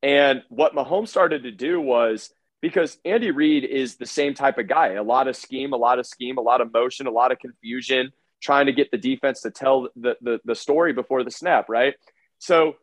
[0.03, 4.67] And what Mahomes started to do was because Andy Reid is the same type of
[4.67, 7.31] guy, a lot of scheme, a lot of scheme, a lot of motion, a lot
[7.31, 11.31] of confusion, trying to get the defense to tell the, the, the story before the
[11.31, 11.95] snap, right?
[12.39, 12.75] So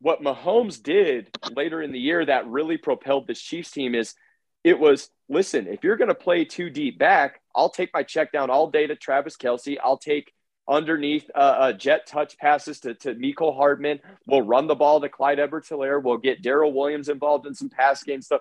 [0.00, 4.14] what Mahomes did later in the year that really propelled this Chiefs team is
[4.64, 8.32] it was listen, if you're going to play too deep back, I'll take my check
[8.32, 9.76] down all day to Travis Kelce.
[9.82, 10.32] I'll take
[10.68, 14.00] underneath uh, uh, jet touch passes to, to Mecole Hardman.
[14.26, 16.02] We'll run the ball to Clyde Edwards-Helaire.
[16.02, 18.40] We'll get Darrel Williams involved in some pass game stuff.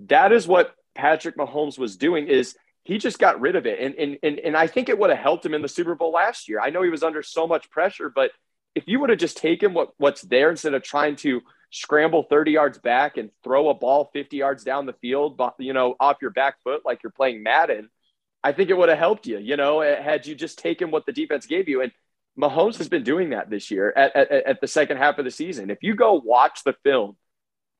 [0.00, 3.78] That is what Patrick Mahomes was doing is he just got rid of it.
[3.80, 6.12] And, and, and, and I think it would have helped him in the Super Bowl
[6.12, 6.60] last year.
[6.60, 8.32] I know he was under so much pressure, but
[8.74, 12.52] if you would have just taken what, what's there instead of trying to scramble 30
[12.52, 16.30] yards back and throw a ball 50 yards down the field, you know, off your
[16.30, 17.88] back foot like you're playing Madden,
[18.44, 21.06] I think it would have helped you, you know, eh, had you just taken what
[21.06, 21.82] the defense gave you.
[21.82, 21.92] And
[22.38, 25.30] Mahomes has been doing that this year at, at, at the second half of the
[25.30, 25.70] season.
[25.70, 27.16] If you go watch the film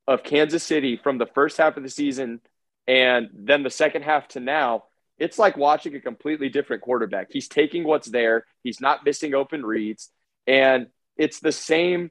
[0.07, 2.41] of Kansas City from the first half of the season
[2.87, 4.85] and then the second half to now,
[5.19, 7.29] it's like watching a completely different quarterback.
[7.31, 10.11] He's taking what's there, he's not missing open reads,
[10.47, 12.11] and it's the same.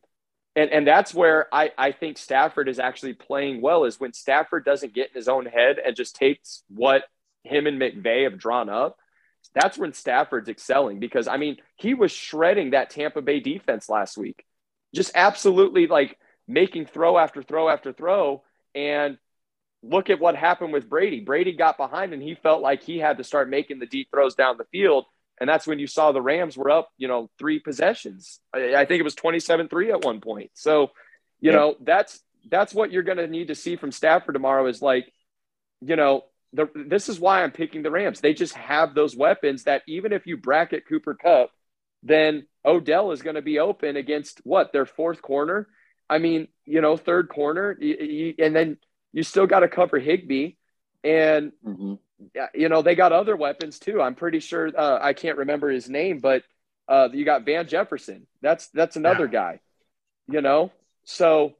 [0.55, 4.65] And, and that's where I, I think Stafford is actually playing well is when Stafford
[4.65, 7.03] doesn't get in his own head and just takes what
[7.43, 8.97] him and McVay have drawn up.
[9.53, 14.17] That's when Stafford's excelling because I mean he was shredding that Tampa Bay defense last
[14.17, 14.45] week,
[14.93, 16.17] just absolutely like
[16.47, 18.43] making throw after throw after throw.
[18.75, 19.17] And
[19.83, 21.21] look at what happened with Brady.
[21.21, 24.35] Brady got behind and he felt like he had to start making the deep throws
[24.35, 25.05] down the field.
[25.39, 28.39] And that's when you saw the Rams were up, you know, three possessions.
[28.53, 30.51] I, I think it was 27 3 at one point.
[30.53, 30.91] So,
[31.39, 31.51] you Yeah.
[31.51, 32.19] know, that's
[32.49, 35.11] that's what you're going to need to see from Stafford tomorrow is like,
[35.81, 38.19] you know, the, this is why I'm picking the Rams.
[38.19, 41.51] They just have those weapons that even if you bracket Cooper Kupp,
[42.03, 45.67] then Odell is going to be open against what their fourth corner.
[46.09, 48.77] I mean, you know, third corner, y- y- and then
[49.13, 50.53] you still got to cover Higbee,
[51.03, 51.99] and Mhm.
[52.53, 54.01] you know they got other weapons too.
[54.01, 56.43] I'm pretty sure uh, I can't remember his name, but
[56.87, 58.27] uh, you got Van Jefferson.
[58.41, 59.59] That's that's another guy.
[60.27, 60.71] You know,
[61.03, 61.53] so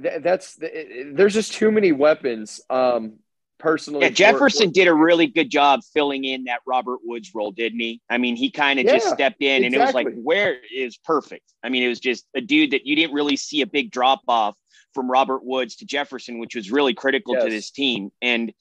[0.00, 2.60] th- that's there's just too many weapons.
[2.70, 3.18] Um,
[3.62, 7.52] personally, Yeah, Jefferson for- did a really good job filling in that Robert Woods role,
[7.52, 8.00] didn't he?
[8.10, 11.44] I mean, he kind of just stepped in and it was like, where is perfect?
[11.62, 14.20] I mean, it was just a dude that you didn't really see a big drop
[14.26, 14.56] off
[14.92, 18.10] from Robert Woods to Jefferson, which was really critical to this team.
[18.20, 18.52] And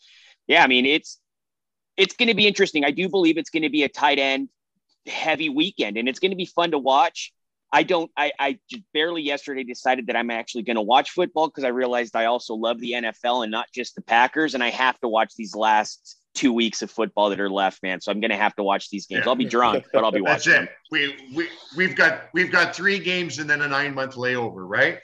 [0.47, 1.19] yeah, I mean, it's
[1.97, 2.85] it's going to be interesting.
[2.85, 4.49] I do believe it's going to be a tight end
[5.07, 7.33] heavy weekend and it's going to be fun to watch.
[7.73, 11.47] I don't, I, I just barely yesterday decided that I'm actually going to watch football
[11.47, 14.53] because I realized I also love the NFL and not just the Packers.
[14.53, 18.01] And I have to watch these last two weeks of football that are left, man.
[18.01, 19.23] So I'm going to have to watch these games.
[19.25, 19.29] Yeah.
[19.29, 20.63] I'll be drunk, but I'll be That's watching.
[20.63, 20.69] it.
[20.91, 24.99] We we we've got we've got three games and then a nine month layover, right?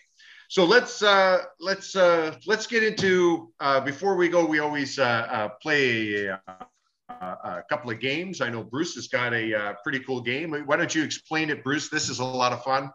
[0.50, 5.04] So let's uh let's uh let's get into uh before we go, we always uh,
[5.04, 6.64] uh play a, uh,
[7.10, 8.42] a couple of games.
[8.42, 10.52] I know Bruce has got a uh, pretty cool game.
[10.66, 11.90] Why don't you explain it, Bruce?
[11.90, 12.92] This is a lot of fun.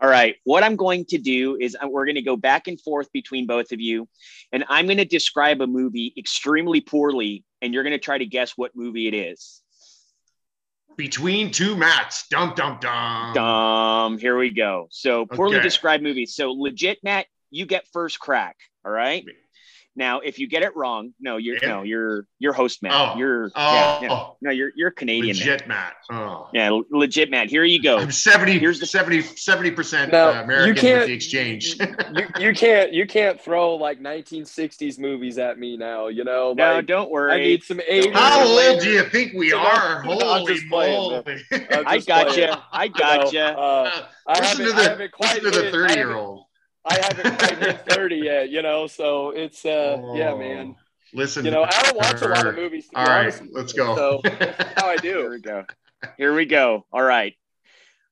[0.00, 0.36] All right.
[0.44, 3.46] What I'm going to do is uh, we're going to go back and forth between
[3.46, 4.08] both of you,
[4.52, 8.26] and I'm going to describe a movie extremely poorly, and you're going to try to
[8.26, 9.62] guess what movie it is.
[10.96, 12.26] Between two mats.
[12.28, 13.36] Dum dum dum.
[13.36, 14.88] Um, here we go.
[14.90, 15.62] So poorly Okay.
[15.62, 16.26] described movie.
[16.26, 18.56] So legit, Matt, you get first crack.
[18.84, 19.24] All right.
[19.96, 21.68] Now, if you get it wrong, no, you're Yeah.
[21.68, 22.92] no, you're you're host Matt.
[22.94, 23.18] Oh.
[23.18, 24.26] You're Oh, yeah, yeah.
[24.40, 25.36] no, you're you're Canadian.
[25.36, 25.46] Matt.
[25.46, 25.92] legit mat.
[26.12, 26.48] Oh.
[26.54, 27.50] Yeah, legit, Matt.
[27.50, 27.98] Here you go.
[27.98, 31.76] I'm 70, Here's the- 70 percent Now, uh, you American with can't- the exchange.
[32.14, 36.06] you, you can't you can't throw like 1960s movies at me now.
[36.06, 37.32] You know, No, like, don't worry.
[37.32, 38.12] I need some 80s.
[38.12, 38.80] How old later.
[38.82, 40.04] do you think we So are?
[40.04, 41.42] I'm- I'm Holy just playing, moly!
[41.72, 42.48] I'm I just got playing.
[42.48, 42.54] you.
[42.72, 43.40] I You got know, you.
[43.40, 46.44] uh, I listen to haven't- I the listen to the thirty year old.
[46.84, 50.74] I haven't quite hit 30 yet, you know, so it's uh yeah, man.
[50.76, 52.84] Oh, Listen, You know, I don't watch a lot of movies.
[52.84, 53.96] To be All right, honest let's go.
[53.96, 55.08] So that's how I do.
[55.08, 55.30] Here do.
[55.30, 55.64] we go.
[56.16, 56.86] Here we go.
[56.92, 57.34] All right.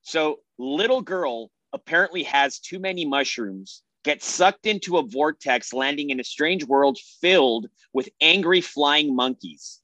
[0.01, 6.19] So, little girl apparently has too many mushrooms, gets sucked into a vortex, landing in
[6.19, 9.79] a strange world filled with angry flying monkeys.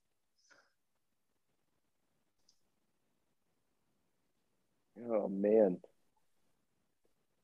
[5.09, 5.79] Oh man.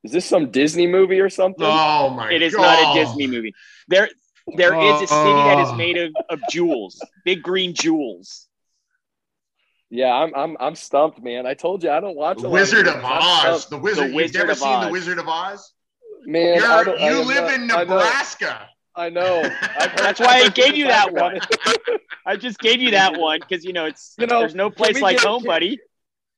[0.03, 1.65] Is this some Disney movie or something?
[1.65, 2.23] oh my!
[2.23, 2.33] God.
[2.33, 2.61] It is God.
[2.61, 3.53] not a Disney movie.
[3.87, 4.09] There,
[4.57, 5.75] there is a city that is Oh.
[5.75, 8.47] made of, of jewels, big green jewels.
[9.89, 11.45] Yeah, I'm I'm I'm stumped, man.
[11.45, 13.09] I told you I don't watch The Wizard of movies.
[13.11, 13.65] I'm Oz.
[13.67, 14.05] The Wizard.
[14.07, 15.73] You've Wizard never of seen the Wizard of Oz?
[16.25, 18.69] Man, I You're, don't, you am live not- in Nebraska.
[18.95, 19.39] I know.
[19.61, 21.39] I've heard- That's why I gave you that one.
[22.25, 25.01] I just gave you that one because you know it's You know, there's no place
[25.01, 25.79] like get- home, can- buddy.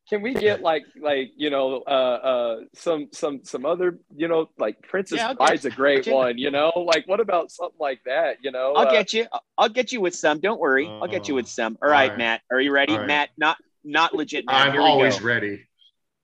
[0.10, 4.50] Can we get like like you know uh uh some some some other you know
[4.58, 8.38] like Princess Yeah, Bride's a great one you know like what about something like that
[8.42, 9.28] you know I'll Uh, get you.
[9.32, 10.40] I'll- I'll get you with some.
[10.40, 10.88] Don't worry.
[10.88, 11.78] I'll get you with some.
[11.82, 12.18] All all right, right.
[12.18, 12.42] Matt.
[12.52, 13.08] Are you ready, All right.
[13.08, 13.30] Matt?
[13.38, 14.46] Not not legit.
[14.46, 14.70] Matt.
[14.70, 15.26] I'm always go.
[15.26, 15.66] ready.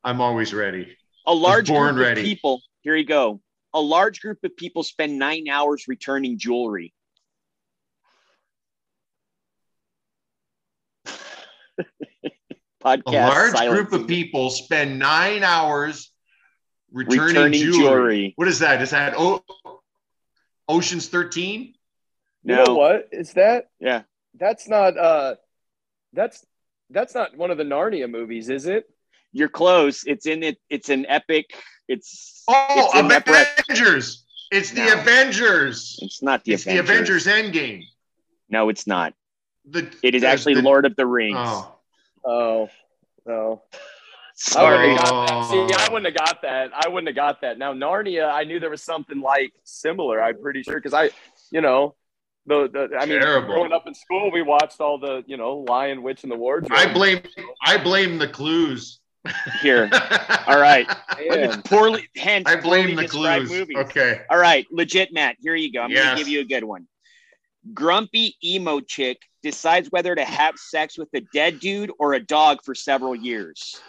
[0.04, 0.98] I'm always ready.
[1.28, 2.22] A large born group ready.
[2.22, 2.62] of people.
[2.82, 3.40] Here you go.
[3.74, 6.92] A large group of people spend nine hours returning jewelry.
[12.84, 13.04] Podcast.
[13.08, 13.90] A large silence.
[13.90, 16.12] group of people spend nine hours
[16.92, 17.74] returning, Returning jewelry.
[17.78, 18.34] jewelry.
[18.36, 18.82] What is that?
[18.82, 19.44] Is that o-
[20.68, 21.62] Ocean's 13?
[21.62, 22.64] you No.
[22.64, 24.04] know what is that Yeah.
[24.36, 25.36] that's not uh
[26.14, 26.46] that's
[26.90, 28.86] that's not one of the Narnia movies is it
[29.34, 30.04] You're close.
[30.08, 30.58] It's in it.
[30.70, 31.54] It's an epic.
[31.88, 33.64] It's Oh, it's in Nebraska.
[33.70, 34.26] Avengers.
[34.52, 34.94] It's the No.
[35.02, 36.00] Avengers.
[36.02, 36.88] It's not the it's Avengers.
[36.88, 37.84] the Avengers Endgame.
[38.50, 39.14] No, it's not.
[39.66, 41.38] The, It is the- actually the- Lord of the Rings.
[41.38, 41.76] Oh.
[42.26, 42.70] Oh,
[43.26, 43.64] no.
[44.36, 44.94] Sorry.
[44.94, 45.46] wouldn't have got that.
[45.50, 45.94] See, I Oh.
[45.94, 46.72] wouldn't have got that.
[46.74, 47.58] I wouldn't have got that.
[47.58, 50.22] Now Narnia, I knew there was something like similar.
[50.22, 51.10] I'm pretty sure because I,
[51.52, 51.96] you know,
[52.46, 53.48] the, the I mean, Terrible.
[53.48, 56.72] growing up in school, we watched all the you know Lion, Witch, and the Wardrobe.
[56.72, 57.22] I blame
[57.64, 59.00] I blame the clues.
[59.62, 59.90] Here.
[60.48, 60.88] All right.
[61.30, 61.62] Man.
[61.64, 63.60] Poorly, hence I blame poorly the described clues.
[63.60, 63.78] movies.
[63.78, 64.22] Okay.
[64.30, 65.36] All right, legit, Matt.
[65.42, 65.82] Here you go.
[65.82, 66.06] I'm Yes.
[66.06, 66.88] gonna give you a good one.
[67.74, 72.60] Grumpy emo chick decides whether to have sex with a dead dude or a dog
[72.64, 73.80] for several years.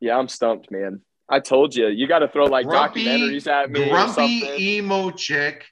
[0.00, 1.00] Yeah, I'm stumped, man.
[1.28, 3.88] I told you, you got to throw like Grumpy- documentaries at me.
[3.88, 4.60] Grumpy something.
[4.60, 5.66] emo chick.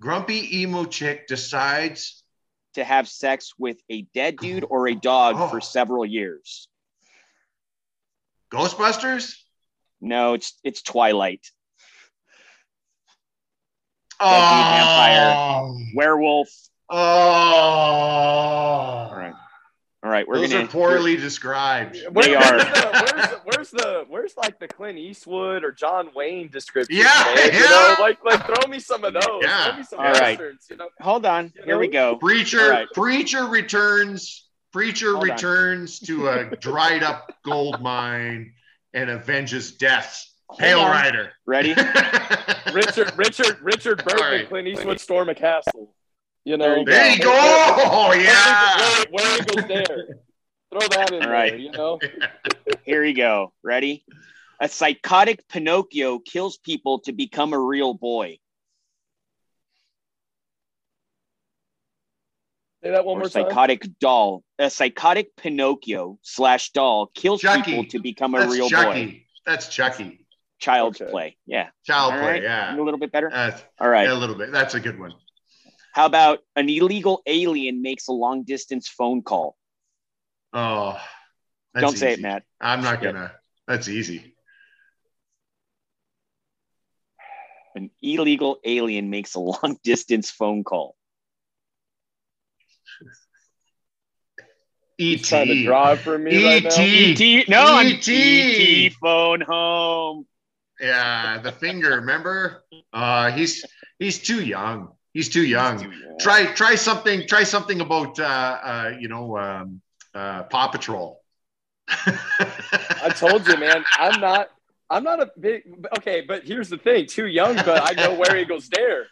[0.00, 2.22] Grumpy emo chick decides.
[2.74, 5.48] To have sex with a dead dude or a dog Oh.
[5.48, 6.68] for several years.
[8.52, 9.34] Ghostbusters?
[10.00, 11.46] No, it's it's Twilight.
[14.20, 15.92] Oh, vampire.
[15.94, 16.48] Werewolf.
[16.90, 16.96] Oh.
[19.10, 19.32] All right.
[20.02, 21.98] All right, we're Those gonna are poorly described.
[22.12, 22.40] Where- They are.
[22.56, 26.96] where's, the, where's the where's like the Clint Eastwood or John Wayne description?
[26.96, 27.52] Yeah, man?
[27.52, 27.68] You yeah.
[27.68, 29.42] know, like like throw me some of those.
[29.42, 29.68] Yeah.
[29.68, 30.38] Throw me some All right.
[30.38, 30.66] westerns.
[30.70, 31.52] You know, hold on.
[31.54, 32.16] You Here we go.
[32.16, 32.86] Preacher, All right.
[32.94, 34.46] preacher returns.
[34.72, 35.34] Preacher Hold on.
[35.34, 38.54] returns to a dried up gold mine
[38.94, 40.29] and avenges deaths.
[40.58, 40.90] Hail on.
[40.90, 41.32] Rider.
[41.46, 41.74] Ready?
[42.74, 44.48] Richard Richard Richard Burton, All right.
[44.48, 45.94] Clint Eastwood, storm a castle.
[46.44, 47.32] You know, There you There go.
[47.32, 49.04] Oh, yeah.
[49.10, 50.18] Where, where goes there.
[50.72, 51.30] Throw that in All there.
[51.30, 51.58] right.
[51.58, 51.98] You know,
[52.84, 53.52] Here you go.
[53.62, 54.04] Ready?
[54.60, 58.38] A psychotic Pinocchio kills people to become a real boy.
[62.82, 63.44] say that one Or more time.
[63.46, 64.42] psychotic doll.
[64.58, 67.62] A psychotic Pinocchio slash doll kills Chucky.
[67.62, 69.22] people to become a That's real boy.
[69.46, 70.19] That's Chucky.
[70.60, 71.10] Child's Okay.
[71.10, 71.36] play.
[71.46, 71.70] Yeah.
[71.84, 72.28] Child All play.
[72.28, 72.42] right.
[72.42, 72.76] Yeah.
[72.76, 73.30] A little bit better.
[73.30, 74.08] That's All right.
[74.08, 74.52] a little bit.
[74.52, 75.14] That's a good one.
[75.92, 79.56] How about an illegal alien makes a long distance phone call?
[80.52, 81.00] Oh,
[81.74, 82.20] that's Don't say it.
[82.20, 82.44] Matt.
[82.60, 83.32] I'm not gonna.
[83.66, 84.34] That's easy.
[87.74, 90.96] An illegal alien makes a long distance phone call.
[94.98, 95.16] E.
[95.16, 95.64] He's trying to T.
[95.64, 96.82] drive for me right now.
[96.82, 97.40] E.T..
[97.40, 98.86] ET, no, I'm E.T..
[98.86, 100.26] ET phone home.
[100.80, 101.96] Yeah, the finger.
[101.96, 102.64] Remember?
[102.92, 103.64] Uh, he's
[103.98, 104.92] he's too young.
[105.12, 105.78] He's too young.
[105.78, 106.18] Too young.
[106.18, 107.26] Try try something.
[107.26, 109.80] Try something about uh, uh, you know um,
[110.14, 111.20] uh, Paw Patrol.
[111.88, 113.84] I told you, man.
[113.98, 114.48] I'm not.
[114.88, 115.62] I'm not a big.
[115.98, 117.06] Okay, but here's the thing.
[117.06, 119.06] Too young, but I know where Eagles dare.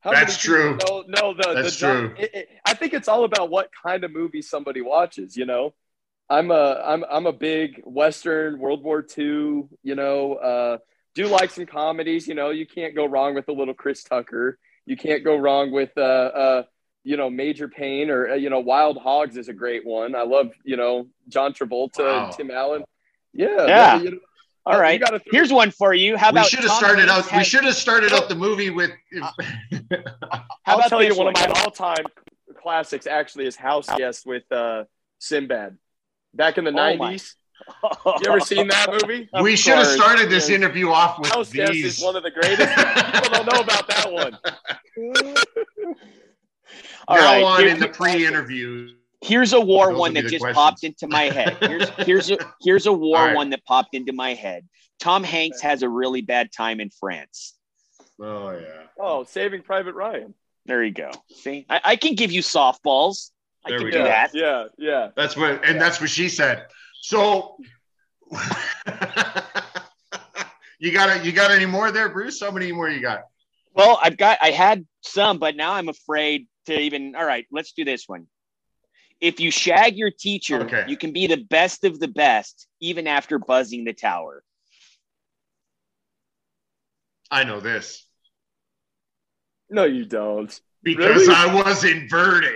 [0.00, 0.78] How That's true.
[0.88, 2.14] No, know the, That's the true.
[2.18, 5.36] it- it- I think it's all about what kind of movie somebody watches.
[5.36, 5.74] You know,
[6.28, 9.64] I'm a I'm I'm a big Western World War II.
[9.84, 10.78] You know, uh,
[11.14, 12.26] do like some comedies.
[12.26, 14.58] You know, you can't go wrong with a little Chris Tucker.
[14.86, 16.62] You can't go wrong with uh, uh,
[17.04, 20.14] you know Major Payne or uh, you know Wild Hogs is a great one.
[20.14, 22.24] I love you know John Travolta Wow.
[22.26, 22.84] and Tim Allen.
[23.32, 24.02] Yeah, Yeah.
[24.02, 24.18] you know,
[24.66, 25.00] All you right.
[25.00, 26.16] gotta throw- Here's one for you.
[26.16, 27.38] How about we should have started Hanks out.
[27.38, 28.90] We should have started out the movie with.
[29.12, 32.04] How I'll about tell you this one of my all-time
[32.60, 34.84] classics actually is House Guest with uh,
[35.18, 35.76] Sinbad.
[36.34, 37.36] Back in the Oh nineties.
[38.06, 39.28] You ever seen that movie?
[39.32, 40.56] Of we should have started this yes.
[40.56, 41.98] interview off with House Guest these.
[41.98, 42.74] is one of the greatest.
[43.14, 44.38] People don't know about that one.
[47.08, 48.88] All now right, on here- in the pre-interview.
[49.20, 50.56] Here's a war Those one that just questions.
[50.56, 51.56] popped into my head.
[51.60, 53.36] Here's here's a here's a war All right.
[53.36, 54.66] one that popped into my head.
[54.98, 57.54] Tom Hanks has a really bad time in France.
[58.20, 58.66] Oh yeah.
[58.98, 60.34] Oh, Saving Private Ryan.
[60.66, 61.10] There you go.
[61.36, 63.30] See, I, I can give you softballs.
[63.64, 64.04] I There can we do go.
[64.04, 64.30] that.
[64.34, 65.08] Yeah, yeah.
[65.16, 66.66] That's what, and that's what she said.
[67.02, 67.56] So,
[70.78, 71.24] you got it.
[71.24, 72.40] You got any more there, Bruce?
[72.40, 73.22] How many more you got?
[73.74, 77.16] Well, I've got I had some, but now I'm afraid to even.
[77.16, 78.28] All right, let's do this one.
[79.20, 80.84] If you shag your teacher, Okay.
[80.86, 84.44] you can be the best of the best, even after buzzing the tower.
[87.32, 88.06] I know this
[89.70, 90.56] No, you don't.
[90.84, 91.34] because Really?
[91.34, 92.54] I was inverted.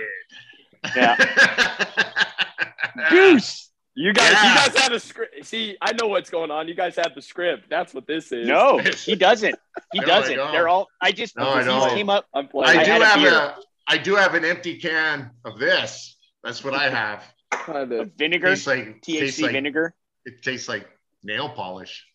[0.95, 1.15] Yeah.
[3.09, 3.66] Goose.
[3.99, 4.49] You guys, Yeah.
[4.49, 5.43] you guys have a script.
[5.45, 6.67] See, I know what's going on.
[6.67, 7.67] You guys have the script.
[7.67, 8.47] That's what this is.
[8.47, 9.55] No, he doesn't.
[9.91, 10.35] He No, doesn't.
[10.35, 10.87] They're all.
[11.01, 11.89] I just No, I these don't.
[11.95, 12.25] came up.
[12.33, 12.79] I'm playing.
[12.79, 13.33] I do had have beer.
[13.33, 13.55] a.
[13.87, 16.15] I do have an empty can of this.
[16.43, 17.23] That's what I have.
[17.51, 18.11] kind of.
[18.17, 19.95] Vinegar, Tastes like tastes THC like, vinegar.
[20.25, 20.87] It tastes like
[21.23, 22.05] nail polish.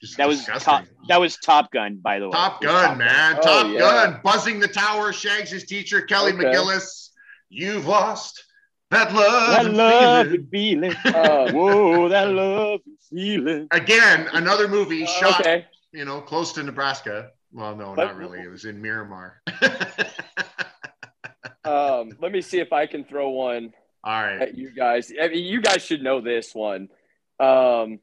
[0.00, 0.84] Just That was top.
[1.08, 2.32] That was Top Gun, by the way.
[2.32, 3.36] Top It was Gun, man.
[3.38, 3.78] Oh, Top yeah.
[3.80, 4.20] Gun.
[4.22, 5.12] Buzzing the tower.
[5.12, 6.44] Shags his teacher, Kelly Okay.
[6.44, 7.08] McGillis.
[7.48, 8.44] You've lost
[8.90, 9.50] That love.
[9.50, 10.84] That and love feeling.
[10.84, 11.14] and feeling.
[11.14, 13.68] Uh, Whoa, that love and feeling.
[13.70, 15.66] Again, another movie shot, okay.
[15.92, 17.30] you know, close to Nebraska.
[17.52, 18.40] Well, no, But- not really.
[18.40, 19.40] It was in Miramar.
[21.64, 23.72] Um, let me see if I can throw one
[24.04, 24.42] All right.
[24.42, 25.10] at you guys.
[25.18, 26.88] I mean, you guys should know this one.
[27.40, 28.00] Um,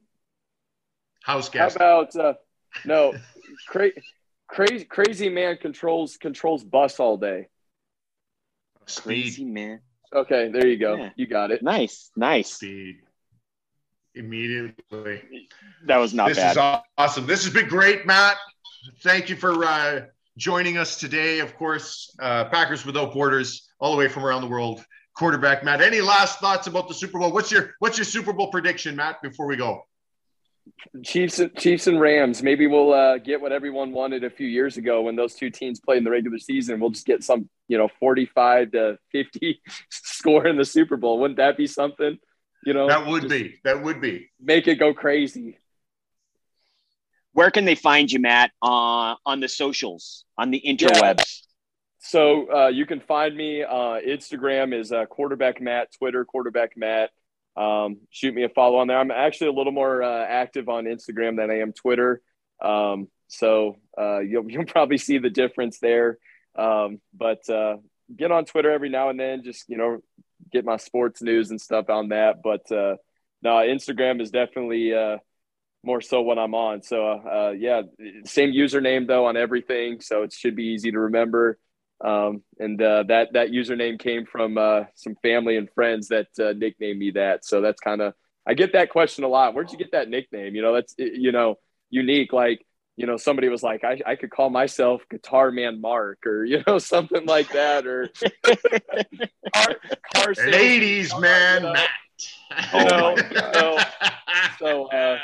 [1.22, 2.34] House how about uh,
[2.84, 3.14] no,
[3.68, 3.92] cra-
[4.48, 7.48] crazy crazy man controls controls bus all day.
[8.86, 9.04] Speed.
[9.04, 9.80] Crazy man.
[10.14, 10.96] Okay, there you go.
[10.96, 11.10] Yeah.
[11.16, 11.62] You got it.
[11.62, 12.54] Nice, nice.
[12.54, 12.96] Speed.
[14.14, 15.22] Immediately.
[15.86, 16.50] That was not this bad.
[16.52, 17.26] is awesome.
[17.26, 18.36] This has been great, Matt.
[19.02, 20.02] Thank you for uh,
[20.36, 21.38] joining us today.
[21.38, 24.84] Of course, uh, Packers Without Borders, all the way from around the world.
[25.14, 25.80] Quarterback Matt.
[25.82, 27.32] Any last thoughts about the Super Bowl?
[27.32, 29.20] What's your What's your Super Bowl prediction, Matt?
[29.22, 29.86] Before we go,
[31.04, 32.42] Chiefs, Chiefs and Rams.
[32.42, 35.80] Maybe we'll uh, get what everyone wanted a few years ago when those two teams
[35.80, 36.80] played in the regular season.
[36.80, 39.60] We'll just get some, you know, forty-five to fifty
[39.90, 41.20] score in the Super Bowl.
[41.20, 42.18] Wouldn't that be something?
[42.64, 44.30] You know, that would be that would be.
[44.40, 45.58] make it go crazy.
[47.32, 48.50] Where can they find you, Matt?
[48.60, 51.42] Uh, on the socials, on the interwebs.
[51.98, 53.62] So uh, you can find me.
[53.62, 55.88] Uh, Instagram is uh, quarterback Matt.
[55.96, 57.10] Twitter quarterback Matt.
[57.56, 58.98] Um, shoot me a follow on there.
[58.98, 62.22] I'm actually a little more uh, active on Instagram than I am Twitter.
[62.62, 66.18] Um, so uh, you'll you'll probably see the difference there.
[66.56, 67.76] Um, but uh,
[68.14, 69.42] get on Twitter every now and then.
[69.42, 69.98] Just you know,
[70.50, 72.42] get my sports news and stuff on that.
[72.42, 72.96] But uh,
[73.42, 75.18] no, Instagram is definitely uh,
[75.84, 76.82] more so when I'm on.
[76.82, 77.82] So uh, yeah,
[78.24, 81.58] same username though on everything, so it should be easy to remember.
[82.04, 86.52] Um, and uh, that that username came from uh, some family and friends that uh,
[86.52, 87.44] nicknamed me that.
[87.44, 88.14] So that's kind of
[88.46, 89.54] I get that question a lot.
[89.54, 90.54] Where'd you get that nickname?
[90.54, 91.58] You know, that's you know
[91.90, 92.32] unique.
[92.32, 96.44] Like you know, somebody was like, I, I could call myself Guitar Man Mark, or
[96.44, 98.08] you know, something like that, or
[99.54, 99.76] car,
[100.14, 101.72] car salesman Ladies, Mark, man, you know?
[101.72, 101.88] Matt.
[102.74, 103.86] You know, Oh my God.
[104.58, 105.18] so uh,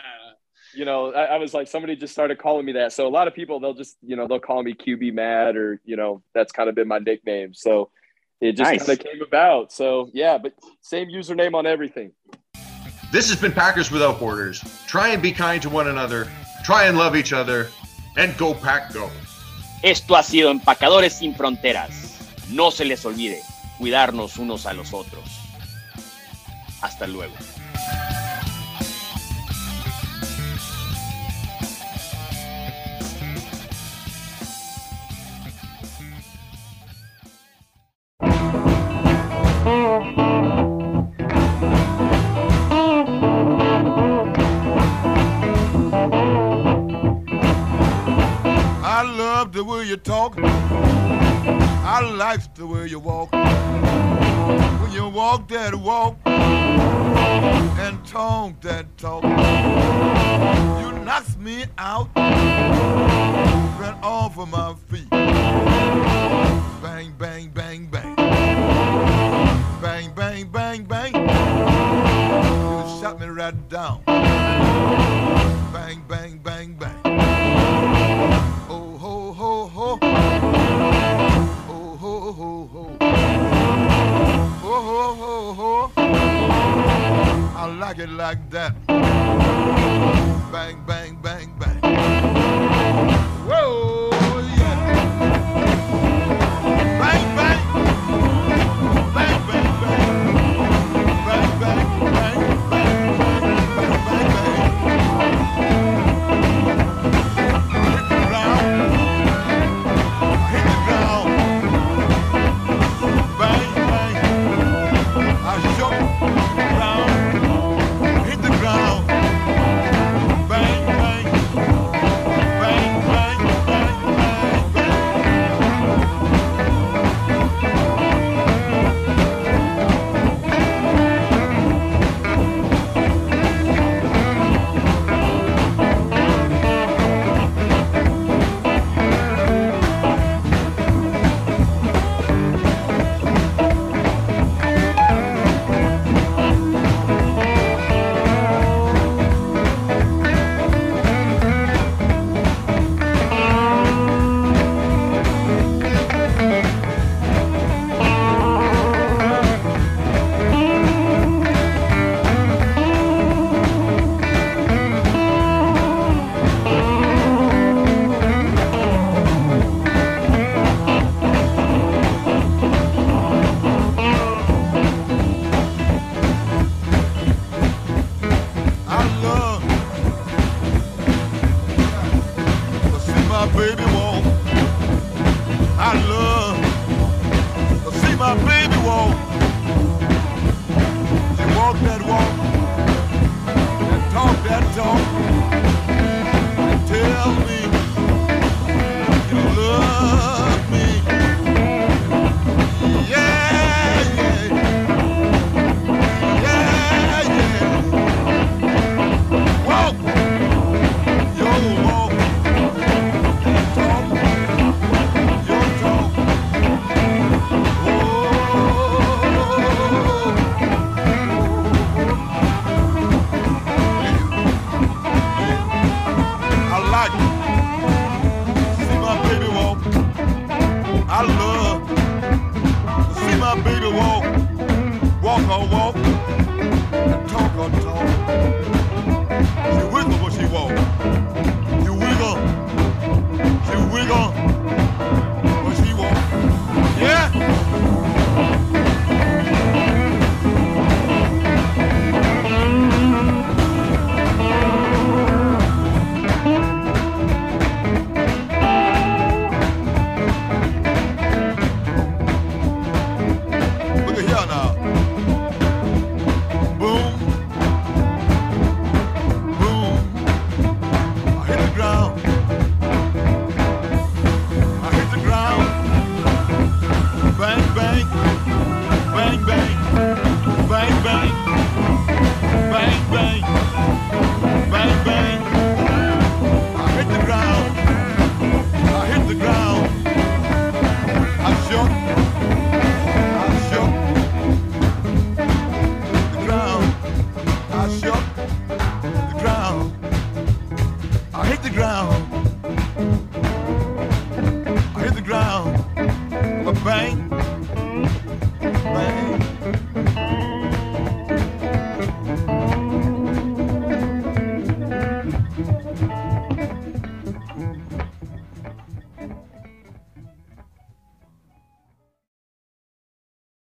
[0.74, 3.28] you know I, I was like somebody just started calling me that so a lot
[3.28, 6.52] of people they'll just you know they'll call me qb mad or you know that's
[6.52, 7.90] kind of been my nickname so
[8.40, 8.86] it just Nice.
[8.86, 12.12] kind of came about so yeah but same username on everything
[13.10, 14.60] This has been Packers Without Borders.
[14.86, 16.28] Try and be kind to one another.
[16.62, 17.68] Try and love each other.
[18.18, 19.08] And go, Pack, go.
[19.82, 22.20] Esto ha sido Empacadores sin Fronteras.
[22.52, 23.40] No se les olvide
[23.78, 25.24] cuidarnos unos a los otros.
[26.82, 27.32] Hasta luego.
[49.78, 50.34] Way you talk.
[50.38, 53.32] I like the way you walk.
[53.32, 64.36] When you walk that walk and talk that talk, you knocks me out right off
[64.38, 65.08] of my feet.
[65.10, 68.16] Bang, bang, bang, bang.
[69.80, 71.14] Bang, bang, bang, bang.
[71.14, 74.02] You shot me right down.
[87.78, 89.07] Like it like that.